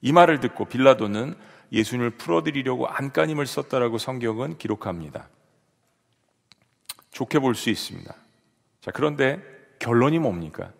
[0.00, 1.34] 이 말을 듣고 빌라도는
[1.72, 5.28] 예수님을 풀어드리려고 안간힘을 썼다라고 성경은 기록합니다.
[7.12, 8.14] 좋게 볼 수 있습니다.
[8.80, 9.40] 자, 그런데
[9.78, 10.72] 결론이 뭡니까?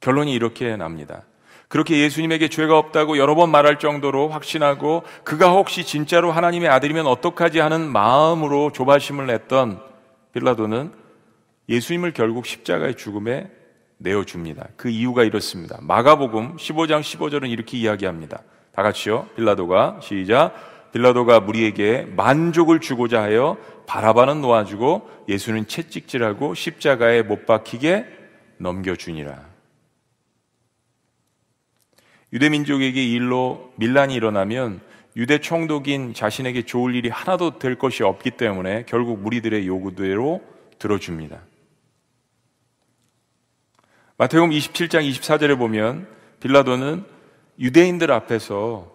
[0.00, 1.22] 결론이 이렇게 납니다.
[1.68, 7.60] 그렇게 예수님에게 죄가 없다고 여러 번 말할 정도로 확신하고 그가 혹시 진짜로 하나님의 아들이면 어떡하지
[7.60, 9.80] 하는 마음으로 조바심을 냈던
[10.32, 10.92] 빌라도는
[11.68, 13.50] 예수님을 결국 십자가의 죽음에
[14.02, 14.68] 내어줍니다.
[14.76, 15.78] 그 이유가 이렇습니다.
[15.80, 18.42] 마가복음 15장 15절은 이렇게 이야기합니다.
[18.72, 19.28] 다 같이요.
[19.36, 20.90] 빌라도가 시작.
[20.92, 28.06] 빌라도가 무리에게 만족을 주고자 하여 바라바는 놓아주고 예수는 채찍질하고 십자가에 못 박히게
[28.58, 29.52] 넘겨주니라.
[32.32, 34.80] 유대 민족에게 일로 밀란이 일어나면
[35.16, 40.42] 유대 총독인 자신에게 좋을 일이 하나도 될 것이 없기 때문에 결국 무리들의 요구대로
[40.78, 41.40] 들어줍니다.
[44.18, 46.06] 마태복음 27장 24절에 보면
[46.40, 47.04] 빌라도는
[47.58, 48.92] 유대인들 앞에서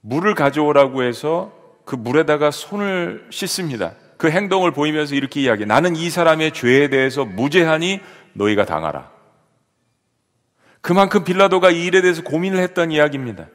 [0.00, 1.52] 물을 가져오라고 해서
[1.84, 3.94] 그 물에다가 손을 씻습니다.
[4.16, 5.66] 그 행동을 보이면서 이렇게 이야기해.
[5.66, 8.00] 나는 이 사람의 죄에 대해서 무죄하니
[8.34, 9.10] 너희가 당하라.
[10.80, 13.48] 그만큼 빌라도가 이 일에 대해서 고민을 했던 이야기입니다.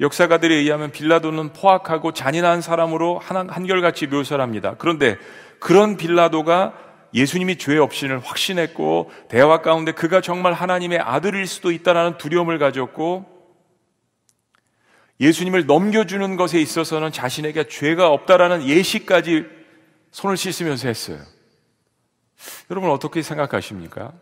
[0.00, 4.74] 역사가들에 의하면 빌라도는 포악하고 잔인한 사람으로 한결같이 묘사합니다.
[4.78, 5.16] 그런데
[5.60, 6.74] 그런 빌라도가
[7.14, 13.32] 예수님이 죄 없이를 확신했고 대화 가운데 그가 정말 하나님의 아들일 수도 있다라는 두려움을 가졌고
[15.20, 19.44] 예수님을 넘겨주는 것에 있어서는 자신에게 죄가 없다라는 예시까지
[20.10, 21.20] 손을 씻으면서 했어요.
[22.70, 24.12] 여러분 어떻게 생각하십니까?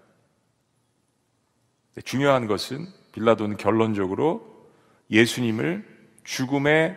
[1.95, 4.71] 네, 중요한 것은 빌라도는 결론적으로
[5.11, 5.85] 예수님을
[6.25, 6.97] 죽음에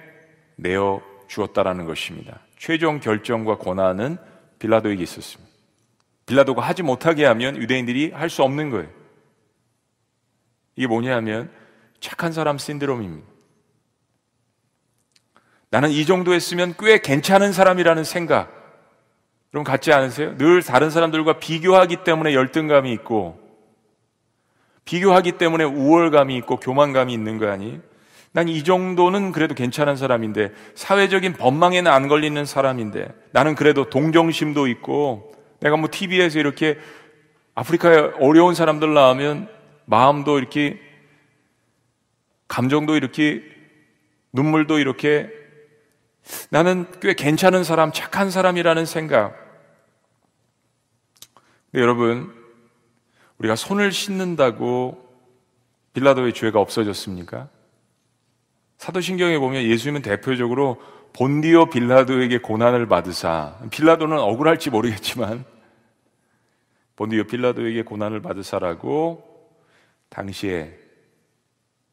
[0.57, 2.41] 내어 주었다라는 것입니다.
[2.57, 4.17] 최종 결정과 권한은
[4.59, 5.44] 빌라도에게 있었습니다.
[6.25, 8.89] 빌라도가 하지 못하게 하면 유대인들이 할 수 없는 거예요.
[10.75, 11.49] 이게 뭐냐면
[11.99, 13.27] 착한 사람 신드롬입니다.
[15.69, 18.51] 나는 이 정도 했으면 꽤 괜찮은 사람이라는 생각.
[19.53, 20.37] 여러분 같지 않으세요?
[20.37, 23.39] 늘 다른 사람들과 비교하기 때문에 열등감이 있고
[24.83, 27.79] 비교하기 때문에 우월감이 있고 교만감이 있는 거 아니?
[28.33, 35.33] 난 이 정도는 그래도 괜찮은 사람인데 사회적인 법망에는 안 걸리는 사람인데 나는 그래도 동정심도 있고
[35.65, 36.77] 내가 뭐 TV에서 이렇게
[37.55, 39.49] 아프리카에 어려운 사람들 나오면
[39.85, 40.79] 마음도 이렇게
[42.47, 43.41] 감정도 이렇게
[44.31, 45.27] 눈물도 이렇게
[46.51, 49.35] 나는 꽤 괜찮은 사람, 착한 사람이라는 생각.
[51.71, 52.31] 근데 여러분,
[53.39, 55.03] 우리가 손을 씻는다고
[55.93, 57.49] 빌라도의 죄가 없어졌습니까?
[58.77, 60.79] 사도신경에 보면 예수님은 대표적으로
[61.13, 65.54] 본디오 빌라도에게 고난을 받으사 빌라도는 억울할지 모르겠지만
[66.95, 69.23] 본디오 빌라도에게 고난을 받으사라고
[70.09, 70.77] 당시에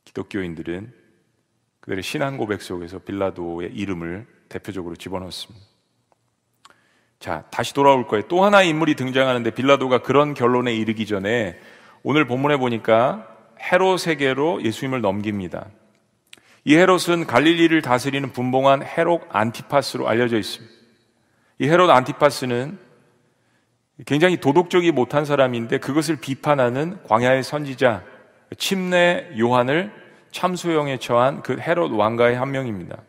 [0.04, 0.92] 기독교인들은
[1.80, 5.66] 그들의 신앙 고백 속에서 빌라도의 이름을 대표적으로 집어넣었습니다.
[7.18, 8.26] 자, 다시 돌아올 거예요.
[8.28, 11.58] 또 하나의 인물이 등장하는데 빌라도가 그런 결론에 이르기 전에
[12.02, 13.28] 오늘 본문에 보니까
[13.60, 15.68] 헤롯에게로 예수님을 넘깁니다.
[16.64, 20.72] 이 헤롯은 갈릴리를 다스리는 분봉한 헤롯 안티파스로 알려져 있습니다.
[21.58, 22.78] 이 헤롯 안티파스는
[24.06, 28.02] 굉장히 도덕적이 못한 사람인데 그것을 비판하는 광야의 선지자
[28.58, 29.92] 침례 요한을
[30.32, 33.02] 참소형에 처한 그 헤롯 왕가의 한 명입니다.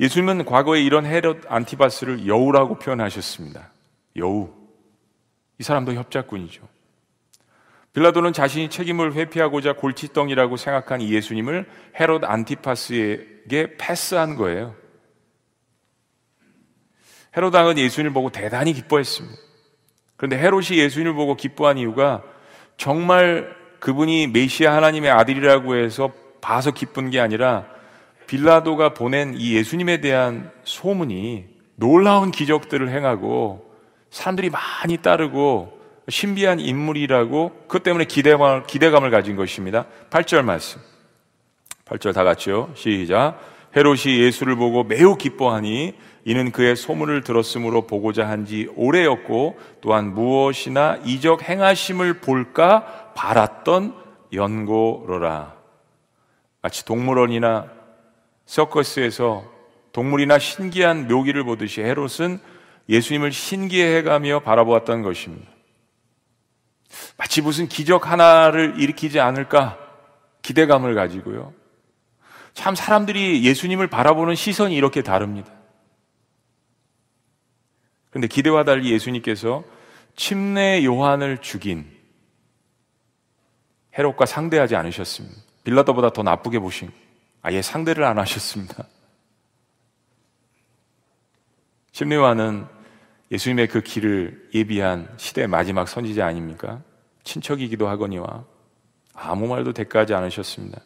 [0.00, 3.72] 예수님은 과거에 이런 헤롯 안티바스를 여우라고 표현하셨습니다.
[4.16, 4.50] 여우.
[5.58, 6.68] 이 사람도 협작꾼이죠.
[7.94, 14.76] 빌라도는 자신이 책임을 회피하고자 골칫덩이라고 생각한 이 예수님을 헤롯 안티파스에게 패스한 거예요.
[17.36, 19.36] 헤롯 왕은 예수님을 보고 대단히 기뻐했습니다.
[20.16, 22.22] 그런데 헤롯이 예수님을 보고 기뻐한 이유가
[22.76, 26.10] 정말 그분이 메시아 하나님의 아들이라고 해서
[26.40, 27.66] 봐서 기쁜 게 아니라
[28.26, 33.70] 빌라도가 보낸 이 예수님에 대한 소문이 놀라운 기적들을 행하고
[34.10, 39.86] 사람들이 많이 따르고 신비한 인물이라고 그것 때문에 기대감을, 기대감을 가진 것입니다.
[40.10, 40.80] 8절 말씀.
[41.84, 42.70] 8절 다 같이요.
[42.74, 43.38] 시작.
[43.76, 45.94] 헤롯이 예수를 보고 매우 기뻐하니
[46.28, 53.94] 이는 그의 소문을 들었으므로 보고자 한 지 오래였고 또한 무엇이나 이적 행하심을 볼까 바랐던
[54.34, 55.54] 연고로라.
[56.60, 57.70] 마치 동물원이나
[58.44, 59.44] 서커스에서
[59.92, 62.40] 동물이나 신기한 묘기를 보듯이 헤롯은
[62.90, 65.50] 예수님을 신기해가며 바라보았던 것입니다.
[67.16, 69.78] 마치 무슨 기적 하나를 일으키지 않을까
[70.42, 71.54] 기대감을 가지고요.
[72.52, 75.57] 참 사람들이 예수님을 바라보는 시선이 이렇게 다릅니다.
[78.10, 79.64] 그런데 기대와 달리 예수님께서
[80.16, 81.86] 침례 요한을 죽인
[83.96, 85.40] 헤롯과 상대하지 않으셨습니다.
[85.64, 86.90] 빌라도보다 더 나쁘게 보신
[87.42, 88.84] 아예 상대를 안 하셨습니다.
[91.92, 92.66] 침례 요한은
[93.30, 96.82] 예수님의 그 길을 예비한 시대의 마지막 선지자 아닙니까?
[97.24, 98.44] 친척이기도 하거니와
[99.12, 100.80] 아무 말도 대가하지 않으셨습니다.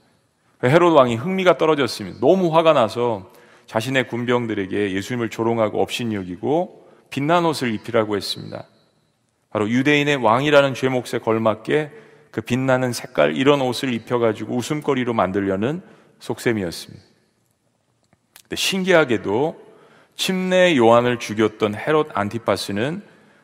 [0.64, 2.18] 헤롯 왕이 흥미가 떨어졌습니다.
[2.20, 3.30] 너무 화가 나서
[3.66, 6.81] 자신의 군병들에게 예수님을 조롱하고 업신여기고
[7.12, 8.66] 빛난 옷을 입히라고 했습니다.
[9.50, 11.92] 바로 유대인의 왕이라는 죄목에 걸맞게
[12.30, 15.82] 그 빛나는 색깔 이런 옷을 입혀가지고 웃음거리로 만들려는
[16.20, 17.04] 속셈이었습니다.
[18.42, 19.60] 근데 신기하게도
[20.16, 23.02] 침례 요한을 죽였던 헤롯 안티파스는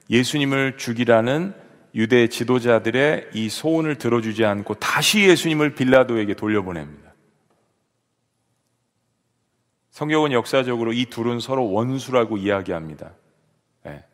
[0.08, 1.54] 예수님을 죽이라는
[1.94, 7.12] 유대 지도자들의 이 소원을 들어주지 않고 다시 예수님을 빌라도에게 돌려보냅니다.
[9.90, 13.12] 성경은 역사적으로 이 둘은 서로 원수라고 이야기합니다.
[13.84, 14.04] 네.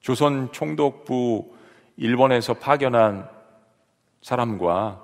[0.00, 1.54] 조선 총독부
[1.96, 3.28] 일본에서 파견한
[4.22, 5.02] 사람과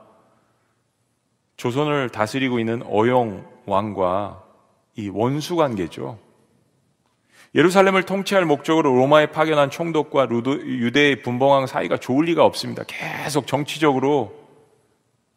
[1.56, 4.44] 조선을 다스리고 있는 어용 왕과
[4.96, 6.18] 이 원수 관계죠.
[7.54, 12.84] 예루살렘을 통치할 목적으로 로마에 파견한 총독과 루도, 유대의 분봉왕 사이가 좋을 리가 없습니다.
[12.86, 14.34] 계속 정치적으로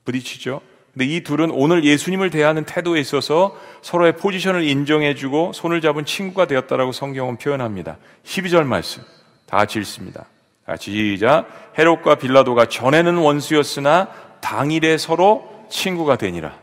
[0.04, 0.62] 부딪히죠.
[0.94, 6.92] 근데 이 둘은 오늘 예수님을 대하는 태도에 있어서 서로의 포지션을 인정해주고 손을 잡은 친구가 되었다라고
[6.92, 7.98] 성경은 표현합니다.
[8.26, 9.04] 12절 말씀.
[9.46, 10.26] 다 같이 읽습니다.
[10.66, 11.48] 같이 시작.
[11.78, 14.10] 헤롯과 빌라도가 전에는 원수였으나
[14.42, 16.58] 당일에 서로 친구가 되니라.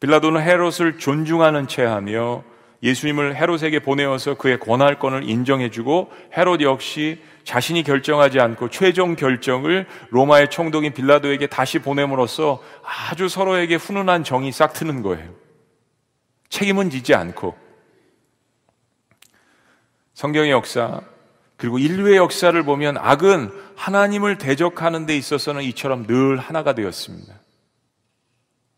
[0.00, 2.44] 빌라도는 헤롯을 존중하는 채 하며
[2.82, 10.94] 예수님을 헤롯에게 보내어서 그의 권할권을 인정해주고 헤롯 역시 자신이 결정하지 않고 최종 결정을 로마의 총독인
[10.94, 15.30] 빌라도에게 다시 보냄으로써 아주 서로에게 훈훈한 정이 싹 트는 거예요.
[16.48, 17.56] 책임은 지지 않고
[20.14, 21.00] 성경의 역사
[21.56, 27.34] 그리고 인류의 역사를 보면 악은 하나님을 대적하는 데 있어서는 이처럼 늘 하나가 되었습니다.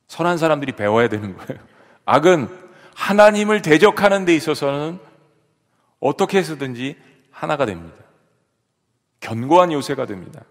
[0.09, 1.61] 선한 사람들이 배워야 되는 거예요.
[2.05, 2.49] 악은
[2.95, 4.99] 하나님을 대적하는 데 있어서는
[6.01, 6.97] 어떻게 해서든지
[7.31, 8.06] 하나가 됩니다.
[9.21, 10.45] 견고한 요새가 됩니다.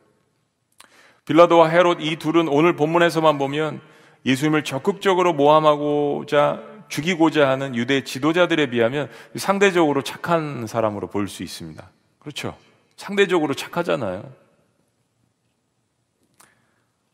[1.26, 3.82] 빌라도와 헤롯 이 둘은 오늘 본문에서만 보면
[4.26, 11.90] 예수님을 적극적으로 모함하고자 죽이고자 하는 유대 지도자들에 비하면 상대적으로 착한 사람으로 볼 수 있습니다.
[12.20, 12.58] 그렇죠.
[12.96, 14.32] 상대적으로 착하잖아요.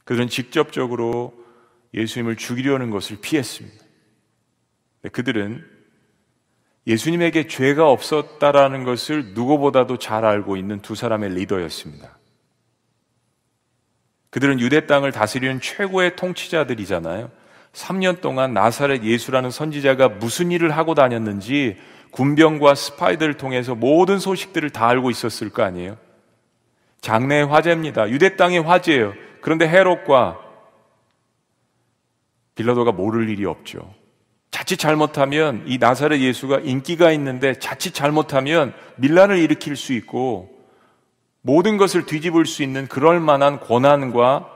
[0.03, 1.33] 그들은 직접적으로
[1.93, 3.85] 예수님을 죽이려는 것을 피했습니다.
[5.11, 5.65] 그들은
[6.87, 12.17] 예수님에게 죄가 없었다라는 것을 누구보다도 잘 알고 있는 두 사람의 리더였습니다.
[14.31, 17.29] 그들은 유대 땅을 다스리는 최고의 통치자들이잖아요.
[17.73, 21.77] 3년 동안 나사렛 예수라는 선지자가 무슨 일을 하고 다녔는지
[22.11, 25.97] 군병과 스파이들을 통해서 모든 소식들을 다 알고 있었을 거 아니에요.
[27.01, 28.09] 장래의 화제입니다.
[28.09, 29.13] 유대 땅의 화제예요.
[29.41, 30.39] 그런데 헤롯과
[32.55, 33.93] 빌라도가 모를 일이 없죠.
[34.51, 40.49] 자칫 잘못하면 이 나사렛 예수가 인기가 있는데 자칫 잘못하면 밀란을 일으킬 수 있고
[41.41, 44.49] 모든 것을 뒤집을 수 있는 그럴 만한 권한과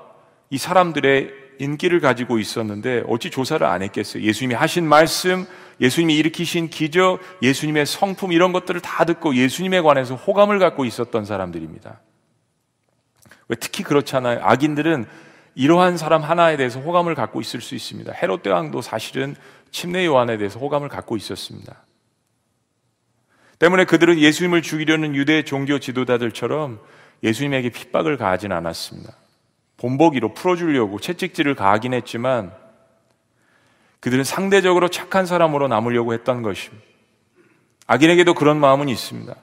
[0.50, 4.22] 이 사람들의 인기를 가지고 있었는데 어찌 조사를 안 했겠어요?
[4.24, 5.46] 예수님이 하신 말씀,
[5.80, 12.02] 예수님이 일으키신 기적, 예수님의 성품 이런 것들을 다 듣고 예수님에 관해서 호감을 갖고 있었던 사람들입니다.
[13.48, 14.40] 왜 특히 그렇잖아요.
[14.42, 15.06] 악인들은
[15.56, 18.12] 이러한 사람 하나에 대해서 호감을 갖고 있을 수 있습니다.
[18.12, 19.36] 헤롯 대왕도 사실은
[19.76, 21.84] 침례 요한에 대해서 호감을 갖고 있었습니다.
[23.60, 26.80] 때문에 그들은 예수님을 죽이려는 유대 종교 지도자들처럼
[27.24, 29.14] 예수님에게 핍박을 가하진 않았습니다.
[29.76, 32.54] 본보기로 풀어주려고 채찍질을 가하긴 했지만
[34.00, 36.82] 그들은 상대적으로 착한 사람으로 남으려고 했던 것입니다.
[37.88, 39.36] 악인에게도 그런 마음은 있습니다.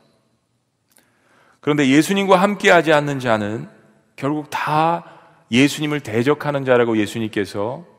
[1.61, 3.68] 그런데 예수님과 함께하지 않는 자는
[4.16, 5.05] 결국 다
[5.51, 7.91] 예수님을 대적하는 자라고 예수님께서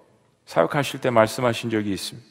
[0.45, 2.27] 사역하실 때 말씀하신 적이 있습니다.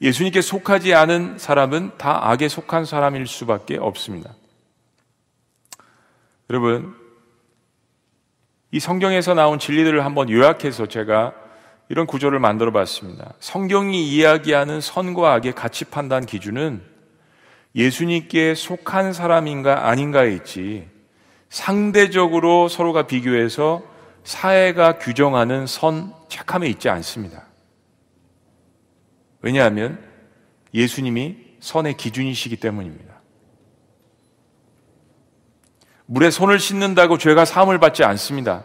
[0.00, 4.34] 예수님께 속하지 않은 사람은 다 악에 속한 사람일 수밖에 없습니다.
[6.50, 6.94] 여러분,
[8.70, 11.32] 이 성경에서 나온 진리들을 한번 요약해서 제가
[11.88, 13.34] 이런 구조를 만들어 봤습니다.
[13.38, 16.82] 성경이 이야기하는 선과 악의 가치 판단 기준은
[17.76, 20.88] 예수님께 속한 사람인가 아닌가에 있지
[21.48, 23.82] 상대적으로 서로가 비교해서
[24.24, 27.44] 사회가 규정하는 선, 착함에 있지 않습니다.
[29.42, 30.02] 왜냐하면
[30.72, 33.14] 예수님이 선의 기준이시기 때문입니다.
[36.06, 38.64] 물에 손을 씻는다고 죄가 사함을 받지 않습니다.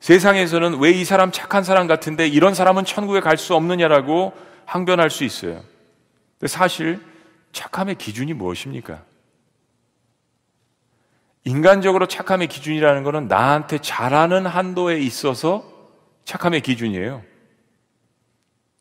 [0.00, 4.32] 세상에서는 왜 이 사람 착한 사람 같은데 이런 사람은 천국에 갈 수 없느냐라고
[4.66, 5.62] 항변할 수 있어요.
[6.38, 7.00] 근데 사실
[7.52, 9.02] 착함의 기준이 무엇입니까?
[11.46, 15.64] 인간적으로 착함의 기준이라는 것은 나한테 잘하는 한도에 있어서
[16.24, 17.22] 착함의 기준이에요.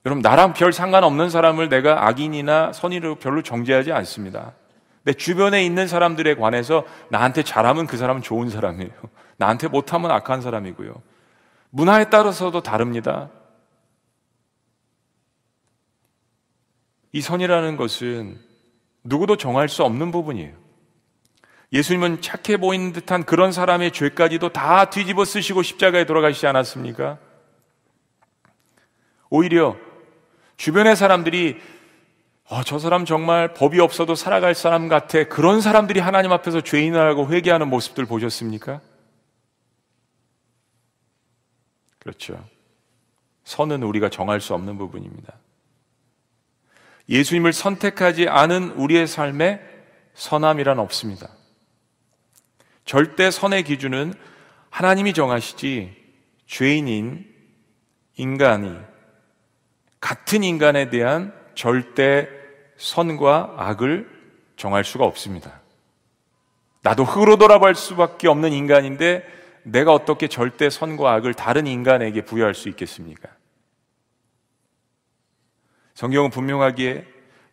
[0.03, 4.53] 여러분, 나랑 별 상관없는 사람을 내가 악인이나 선의로 별로 정죄하지 않습니다.
[5.03, 8.91] 내 주변에 있는 사람들에 관해서 나한테 잘하면 그 사람은 좋은 사람이에요.
[9.37, 10.91] 나한테 못하면 악한 사람이고요.
[11.69, 13.29] 문화에 따라서도 다릅니다.
[17.11, 18.39] 이 선이라는 것은
[19.03, 20.64] 누구도 정할 수 없는 부분이에요.
[21.71, 27.17] 예수님은 착해 보이는 듯한 그런 사람의 죄까지도 다 뒤집어 쓰시고 십자가에 돌아가시지 않았습니까?
[29.29, 29.75] 오히려
[30.57, 31.59] 주변의 사람들이
[32.47, 35.23] 어, 저 사람 정말 법이 없어도 살아갈 사람 같아.
[35.23, 38.81] 그런 사람들이 하나님 앞에서 죄인이라고 회개하는 모습들 보셨습니까?
[41.97, 42.37] 그렇죠.
[43.45, 45.33] 선은 우리가 정할 수 없는 부분입니다.
[47.09, 49.59] 예수님을 선택하지 않은 우리의 삶에
[50.13, 51.29] 선함이란 없습니다.
[52.85, 54.13] 절대 선의 기준은
[54.69, 55.95] 하나님이 정하시지
[56.45, 57.25] 죄인인
[58.15, 58.77] 인간이
[59.99, 62.29] 같은 인간에 대한 절대
[62.77, 64.07] 선과 악을
[64.55, 65.61] 정할 수가 없습니다.
[66.83, 69.25] 나도 흙으로 돌아갈 수밖에 없는 인간인데
[69.63, 73.29] 내가 어떻게 절대 선과 악을 다른 인간에게 부여할 수 있겠습니까?
[75.95, 77.07] 성경은 분명하기에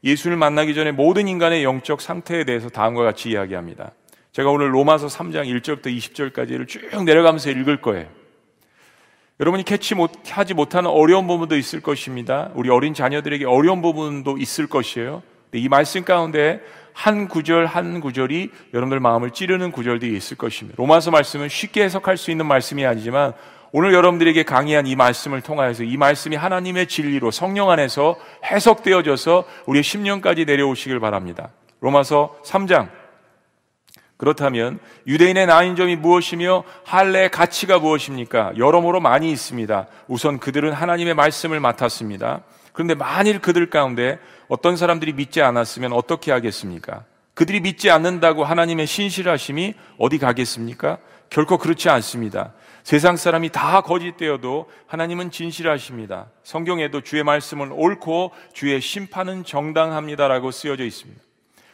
[0.05, 3.93] 예수를 만나기 전에 모든 인간의 영적 상태에 대해서 다음과 같이 이야기합니다.
[4.33, 8.07] 제가 오늘 로마서 3장 1절부터 20절까지를 쭉 내려가면서 읽을 거예요.
[9.41, 12.51] 여러분이 캐치 못 하지 못하는 어려운 부분도 있을 것입니다.
[12.55, 15.23] 우리 어린 자녀들에게 어려운 부분도 있을 것이에요.
[15.53, 16.63] 이 말씀 가운데
[16.95, 20.77] 한 구절 한 구절이 여러분들 마음을 찌르는 구절들이 있을 것입니다.
[20.79, 23.35] 로마서 말씀은 쉽게 해석할 수 있는 말씀이 아니지만
[23.71, 28.17] 오늘 여러분들에게 강의한 이 말씀을 통하여서 이 말씀이 하나님의 진리로 성령 안에서
[28.47, 31.51] 해석되어져서 우리의 10년까지 내려오시길 바랍니다.
[31.81, 33.02] 로마서 3장
[34.23, 38.53] 그렇다면 유대인의 나인 점이 무엇이며 할례의 가치가 무엇입니까?
[38.57, 39.89] 여러모로 많이 있습니다.
[40.07, 42.43] 우선 그들은 하나님의 말씀을 맡았습니다.
[42.73, 47.03] 그런데 만일 그들 가운데 어떤 사람들이 믿지 않았으면 어떻게 하겠습니까?
[47.35, 50.99] 그들이 믿지 않는다고 하나님의 신실하심이 어디 가겠습니까?
[51.29, 52.53] 결코 그렇지 않습니다.
[52.85, 56.27] 세상 사람이 다 거짓되어도 하나님은 진실하십니다.
[56.45, 61.21] 성경에도 주의 말씀은 옳고 주의 심판은 정당합니다라고 쓰여져 있습니다.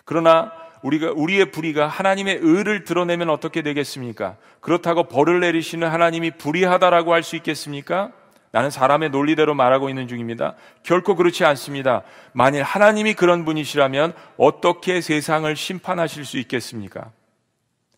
[0.07, 0.51] 그러나
[0.83, 4.37] 우리가 우리의 불의가 하나님의 의를 드러내면 어떻게 되겠습니까?
[4.61, 8.13] 그렇다고 벌을 내리시는 하나님이 불의하다라고 할 수 있겠습니까?
[8.51, 10.55] 나는 사람의 논리대로 말하고 있는 중입니다.
[10.83, 12.03] 결코 그렇지 않습니다.
[12.33, 17.11] 만일 하나님이 그런 분이시라면 어떻게 세상을 심판하실 수 있겠습니까?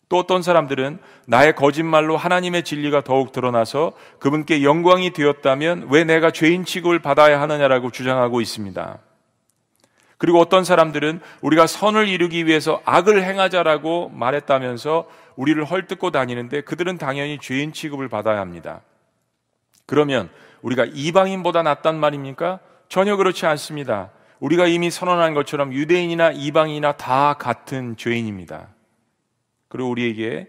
[0.09, 6.65] 또 어떤 사람들은 나의 거짓말로 하나님의 진리가 더욱 드러나서 그분께 영광이 되었다면 왜 내가 죄인
[6.65, 8.99] 취급을 받아야 하느냐라고 주장하고 있습니다.
[10.21, 17.39] 그리고 어떤 사람들은 우리가 선을 이루기 위해서 악을 행하자라고 말했다면서 우리를 헐뜯고 다니는데 그들은 당연히
[17.39, 18.81] 죄인 취급을 받아야 합니다.
[19.87, 20.29] 그러면
[20.61, 22.59] 우리가 이방인보다 낫단 말입니까?
[22.87, 24.11] 전혀 그렇지 않습니다.
[24.39, 28.67] 우리가 이미 선언한 것처럼 유대인이나 이방인이나 다 같은 죄인입니다.
[29.69, 30.47] 그리고 우리에게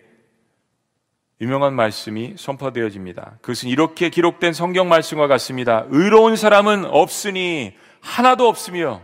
[1.41, 3.39] 유명한 말씀이 선포되어집니다.
[3.41, 5.87] 그것은 이렇게 기록된 성경 말씀과 같습니다.
[5.89, 9.01] 의로운 사람은 없으니 하나도 없으며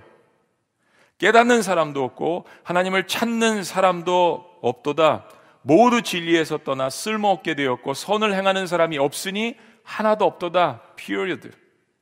[1.18, 5.26] 깨닫는 사람도 없고 하나님을 찾는 사람도 없도다.
[5.62, 10.80] 모두 진리에서 떠나 쓸모없게 되었고 선을 행하는 사람이 없으니 하나도 없도다.
[10.96, 11.50] period.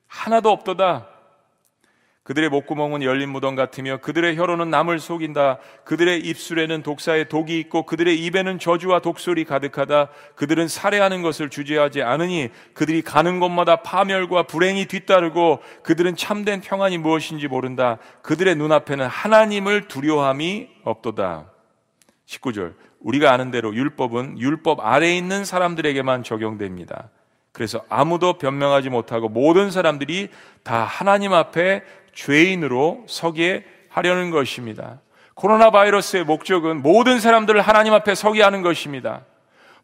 [0.06, 1.08] 하나도 없도다.
[2.26, 5.58] 그들의 목구멍은 열린 무덤 같으며 그들의 혀로는 남을 속인다.
[5.84, 10.08] 그들의 입술에는 독사의 독이 있고 그들의 입에는 저주와 독소리 가득하다.
[10.34, 17.46] 그들은 살해하는 것을 주제하지 않으니 그들이 가는 곳마다 파멸과 불행이 뒤따르고 그들은 참된 평안이 무엇인지
[17.46, 17.98] 모른다.
[18.22, 21.52] 그들의 눈앞에는 하나님을 두려함이 없도다.
[22.26, 22.74] 19절.
[22.98, 27.08] 우리가 아는 대로 율법은 율법 아래에 있는 사람들에게만 적용됩니다.
[27.52, 30.28] 그래서 아무도 변명하지 못하고 모든 사람들이
[30.62, 31.84] 다 하나님 앞에
[32.16, 35.00] 죄인으로 서게 하려는 것입니다.
[35.34, 39.24] 코로나 바이러스의 목적은 모든 사람들을 하나님 앞에 서게 하는 것입니다.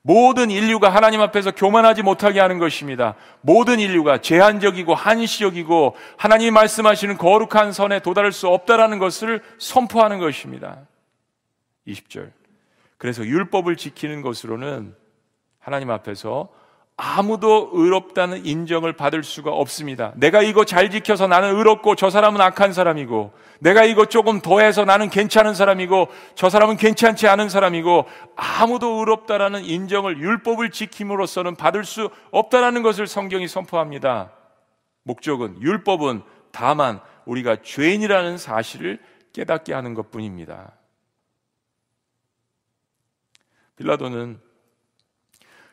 [0.00, 3.14] 모든 인류가 하나님 앞에서 교만하지 못하게 하는 것입니다.
[3.42, 10.78] 모든 인류가 제한적이고 한시적이고 하나님이 말씀하시는 거룩한 선에 도달할 수 없다라는 것을 선포하는 것입니다.
[11.86, 12.32] 20절.
[12.96, 14.94] 그래서 율법을 지키는 것으로는
[15.60, 16.48] 하나님 앞에서
[16.96, 20.12] 아무도 의롭다는 인정을 받을 수가 없습니다.
[20.16, 25.08] 내가 이거 잘 지켜서 나는 의롭고 저 사람은 악한 사람이고, 내가 이거 조금 더해서 나는
[25.08, 32.82] 괜찮은 사람이고, 저 사람은 괜찮지 않은 사람이고, 아무도 의롭다라는 인정을 율법을 지킴으로써는 받을 수 없다라는
[32.82, 34.32] 것을 성경이 선포합니다.
[35.02, 36.22] 목적은, 율법은
[36.52, 39.00] 다만 우리가 죄인이라는 사실을
[39.32, 40.72] 깨닫게 하는 것 뿐입니다.
[43.76, 44.38] 빌라도는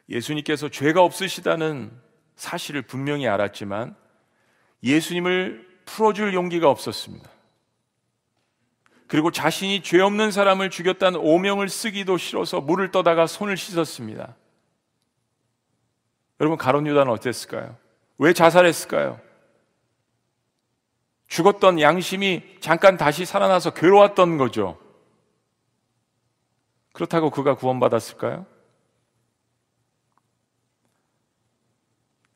[0.09, 1.91] 예수님께서 죄가 없으시다는
[2.35, 3.95] 사실을 분명히 알았지만
[4.83, 7.29] 예수님을 풀어줄 용기가 없었습니다.
[9.07, 14.35] 그리고 자신이 죄 없는 사람을 죽였다는 오명을 쓰기도 싫어서 물을 떠다가 손을 씻었습니다.
[16.39, 17.75] 여러분, 가론 유다는 어땠을까요?
[18.19, 19.19] 왜 자살했을까요?
[21.27, 24.79] 죽었던 양심이 잠깐 다시 살아나서 괴로웠던 거죠.
[26.93, 28.45] 그렇다고 그가 구원받았을까요?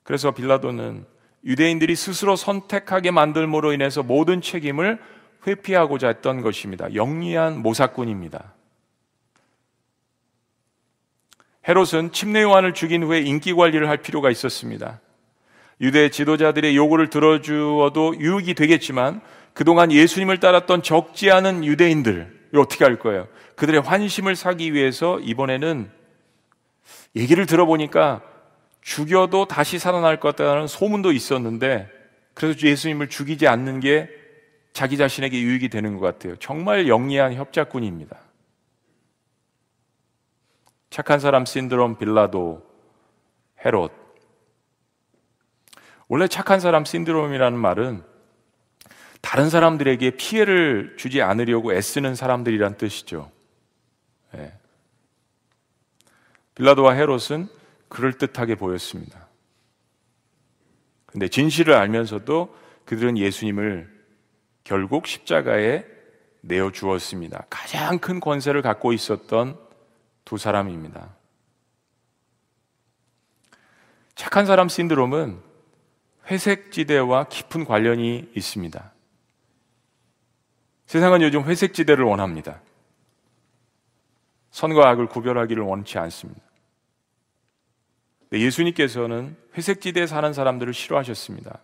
[0.04, 1.06] 그래서 빌라도는
[1.45, 4.99] 유대인들이 스스로 선택하게 만들므로 인해서 모든 책임을
[5.45, 6.93] 회피하고자 했던 것입니다.
[6.93, 8.54] 영리한 모사꾼입니다.
[11.68, 14.99] 헤롯은 침례 요한을 죽인 후에 인기 관리를 할 필요가 있었습니다.
[15.82, 19.22] 유대 지도자들의 요구를 들어주어도 유익이 되겠지만
[19.54, 23.28] 그동안 예수님을 따랐던 적지 않은 유대인들 어떻게 할 거예요?
[23.56, 25.89] 그들의 환심을 사기 위해서 이번에는
[27.16, 28.22] 얘기를 들어보니까
[28.84, 31.90] 죽여도 다시 살아날 것 같다는 소문도 있었는데
[32.34, 34.10] 그래서 예수님을 죽이지 않는 게
[34.74, 36.36] 자기 자신에게 유익이 되는 것 같아요.
[36.38, 38.20] 정말 영리한 협작꾼입니다.
[40.90, 42.64] 착한 사람 신드롬 빌라도
[43.66, 43.92] 헤롯
[46.08, 48.04] 원래 착한 사람 신드롬이라는 말은
[49.22, 53.32] 다른 사람들에게 피해를 주지 않으려고 애쓰는 사람들이란 뜻이죠.
[54.34, 54.54] 네.
[56.56, 57.48] 빌라도와 헤롯은
[57.94, 59.28] 그럴듯하게 보였습니다.
[61.06, 63.89] 근데 진실을 알면서도 그들은 예수님을
[64.64, 65.86] 결국 십자가에
[66.41, 67.46] 내어 주었습니다.
[67.50, 69.58] 가장 큰 권세를 갖고 있었던
[70.26, 71.16] 두 사람입니다.
[74.16, 75.39] 착한 사람 신드롬은
[76.30, 78.91] 회색 지대와 깊은 관련이 있습니다.
[80.88, 82.62] 세상은 요즘 회색 지대를 원합니다.
[84.52, 86.41] 선과 악을 구별하기를 원치 않습니다.
[88.40, 91.60] 예수님께서는 회색지대에 사는 사람들을 싫어하셨습니다.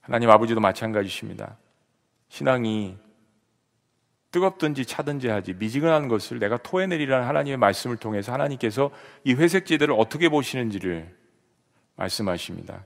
[0.00, 1.56] 하나님 아버지도 마찬가지십니다.
[2.28, 2.96] 신앙이
[4.32, 8.90] 뜨겁든지 차든지 하지 미지근한 것을 내가 토해내리라는 하나님의 말씀을 통해서 하나님께서
[9.24, 11.14] 이 회색지대를 어떻게 보시는지를
[11.96, 12.84] 말씀하십니다.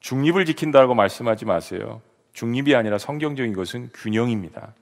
[0.00, 2.02] 중립을 지킨다고 말씀하지 마세요.
[2.32, 4.74] 중립이 아니라 성경적인 것은 균형입니다.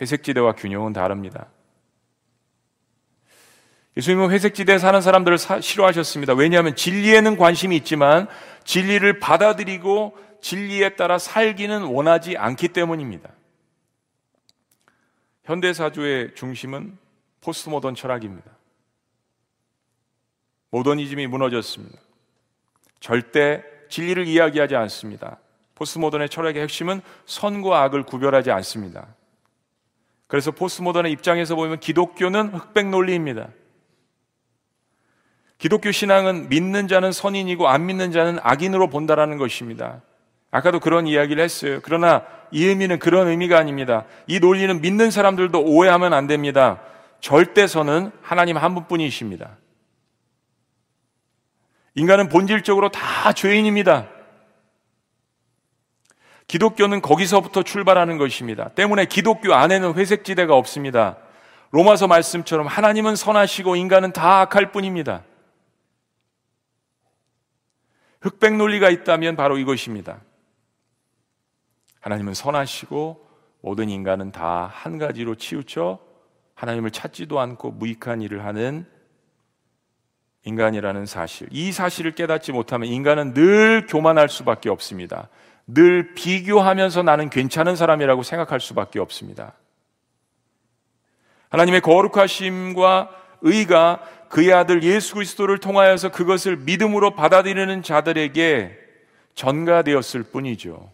[0.00, 1.48] 회색지대와 균형은 다릅니다.
[3.96, 6.34] 예수님은 회색지대에 사는 사람들을 사, 싫어하셨습니다.
[6.34, 8.28] 왜냐하면 진리에는 관심이 있지만
[8.64, 13.30] 진리를 받아들이고 진리에 따라 살기는 원하지 않기 때문입니다.
[15.44, 16.96] 현대사주의 중심은
[17.40, 18.50] 포스트모던 철학입니다.
[20.70, 21.98] 모더니즘이 무너졌습니다.
[23.00, 25.38] 절대 진리를 이야기하지 않습니다.
[25.74, 29.08] 포스트모던의 철학의 핵심은 선과 악을 구별하지 않습니다.
[30.28, 33.48] 그래서 포스트모던의 입장에서 보면 기독교는 흑백 논리입니다.
[35.60, 40.00] 기독교 신앙은 믿는 자는 선인이고 안 믿는 자는 악인으로 본다라는 것입니다.
[40.50, 41.80] 아까도 그런 이야기를 했어요.
[41.82, 44.06] 그러나 이 의미는 그런 의미가 아닙니다.
[44.26, 46.80] 이 논리는 믿는 사람들도 오해하면 안 됩니다.
[47.20, 49.58] 절대선은 하나님 한 분뿐이십니다.
[51.94, 54.08] 인간은 본질적으로 다 죄인입니다.
[56.46, 58.70] 기독교는 거기서부터 출발하는 것입니다.
[58.70, 61.18] 때문에 기독교 안에는 회색지대가 없습니다.
[61.70, 65.24] 로마서 말씀처럼 하나님은 선하시고 인간은 다 악할 뿐입니다.
[68.20, 70.20] 흑백 논리가 있다면 바로 이것입니다.
[72.00, 73.28] 하나님은 선하시고
[73.62, 75.98] 모든 인간은 다 한 가지로 치우쳐
[76.54, 78.86] 하나님을 찾지도 않고 무익한 일을 하는
[80.44, 81.48] 인간이라는 사실.
[81.50, 85.28] 이 사실을 깨닫지 못하면 인간은 늘 교만할 수밖에 없습니다.
[85.66, 89.54] 늘 비교하면서 나는 괜찮은 사람이라고 생각할 수밖에 없습니다.
[91.50, 93.10] 하나님의 거룩하심과
[93.42, 98.78] 의가 그의 아들 예수 그리스도를 통하여서 그것을 믿음으로 받아들이는 자들에게
[99.34, 100.88] 전가되었을 뿐이죠.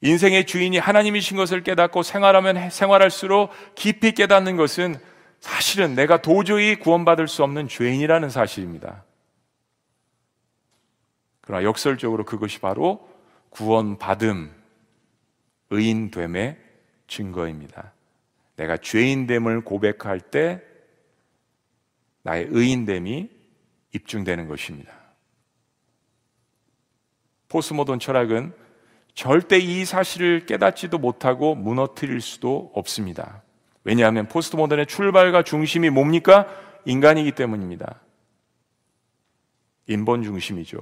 [0.00, 4.94] 인생의 주인이 하나님이신 것을 깨닫고 생활하면 생활할수록 깊이 깨닫는 것은
[5.40, 9.02] 사실은 내가 도저히 구원받을 수 없는 죄인이라는 사실입니다.
[11.40, 13.08] 그러나 역설적으로 그것이 바로
[13.50, 14.54] 구원받음,
[15.70, 16.56] 의인됨의
[17.08, 17.92] 증거입니다.
[18.54, 20.62] 내가 죄인됨을 고백할 때
[22.24, 23.30] 나의 의인됨이
[23.92, 24.92] 입증되는 것입니다.
[27.48, 28.52] 포스모던 철학은
[29.14, 33.42] 절대 이 사실을 깨닫지도 못하고 무너뜨릴 수도 없습니다.
[33.84, 36.48] 왜냐하면 포스트모던의 출발과 중심이 뭡니까?
[36.86, 38.00] 인간이기 때문입니다.
[39.86, 40.80] 인본 중심이죠.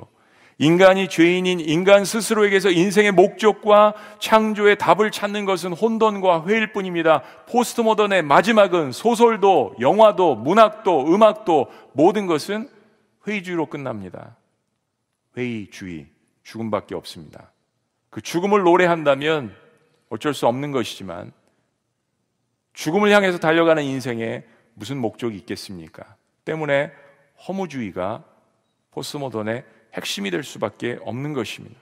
[0.59, 7.23] 인간이 죄인인 인간 스스로에게서 인생의 목적과 창조의 답을 찾는 것은 혼돈과 회일 뿐입니다.
[7.49, 12.69] 포스트모던의 마지막은 소설도, 영화도, 문학도, 음악도 모든 것은
[13.27, 14.37] 회의주의로 끝납니다.
[15.37, 16.07] 회의주의,
[16.43, 17.51] 죽음밖에 없습니다.
[18.11, 19.55] 그 죽음을 노래한다면
[20.11, 21.33] 어쩔 수 없는 것이지만
[22.75, 26.17] 죽음을 향해서 달려가는 인생에 무슨 목적이 있겠습니까?
[26.45, 26.93] 때문에
[27.47, 28.25] 허무주의가
[28.91, 31.79] 포스모던의 핵심이 될 수밖에 없는 것입니다.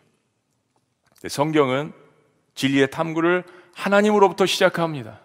[1.28, 1.92] 성경은
[2.54, 5.20] 진리의 탐구를 하나님으로부터 시작합니다.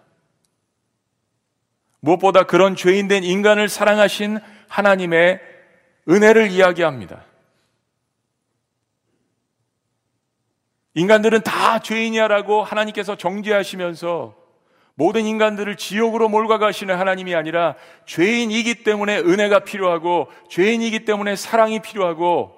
[2.00, 4.38] 무엇보다 그런 죄인된 인간을 사랑하신
[4.68, 5.40] 하나님의
[6.08, 7.24] 은혜를 이야기합니다.
[10.94, 14.34] 인간들은 다 죄인이야라고 하나님께서 정죄하시면서
[14.94, 17.74] 모든 인간들을 지옥으로 몰아가시는 하나님이 아니라
[18.06, 22.55] 죄인이기 때문에 은혜가 필요하고 죄인이기 때문에 사랑이 필요하고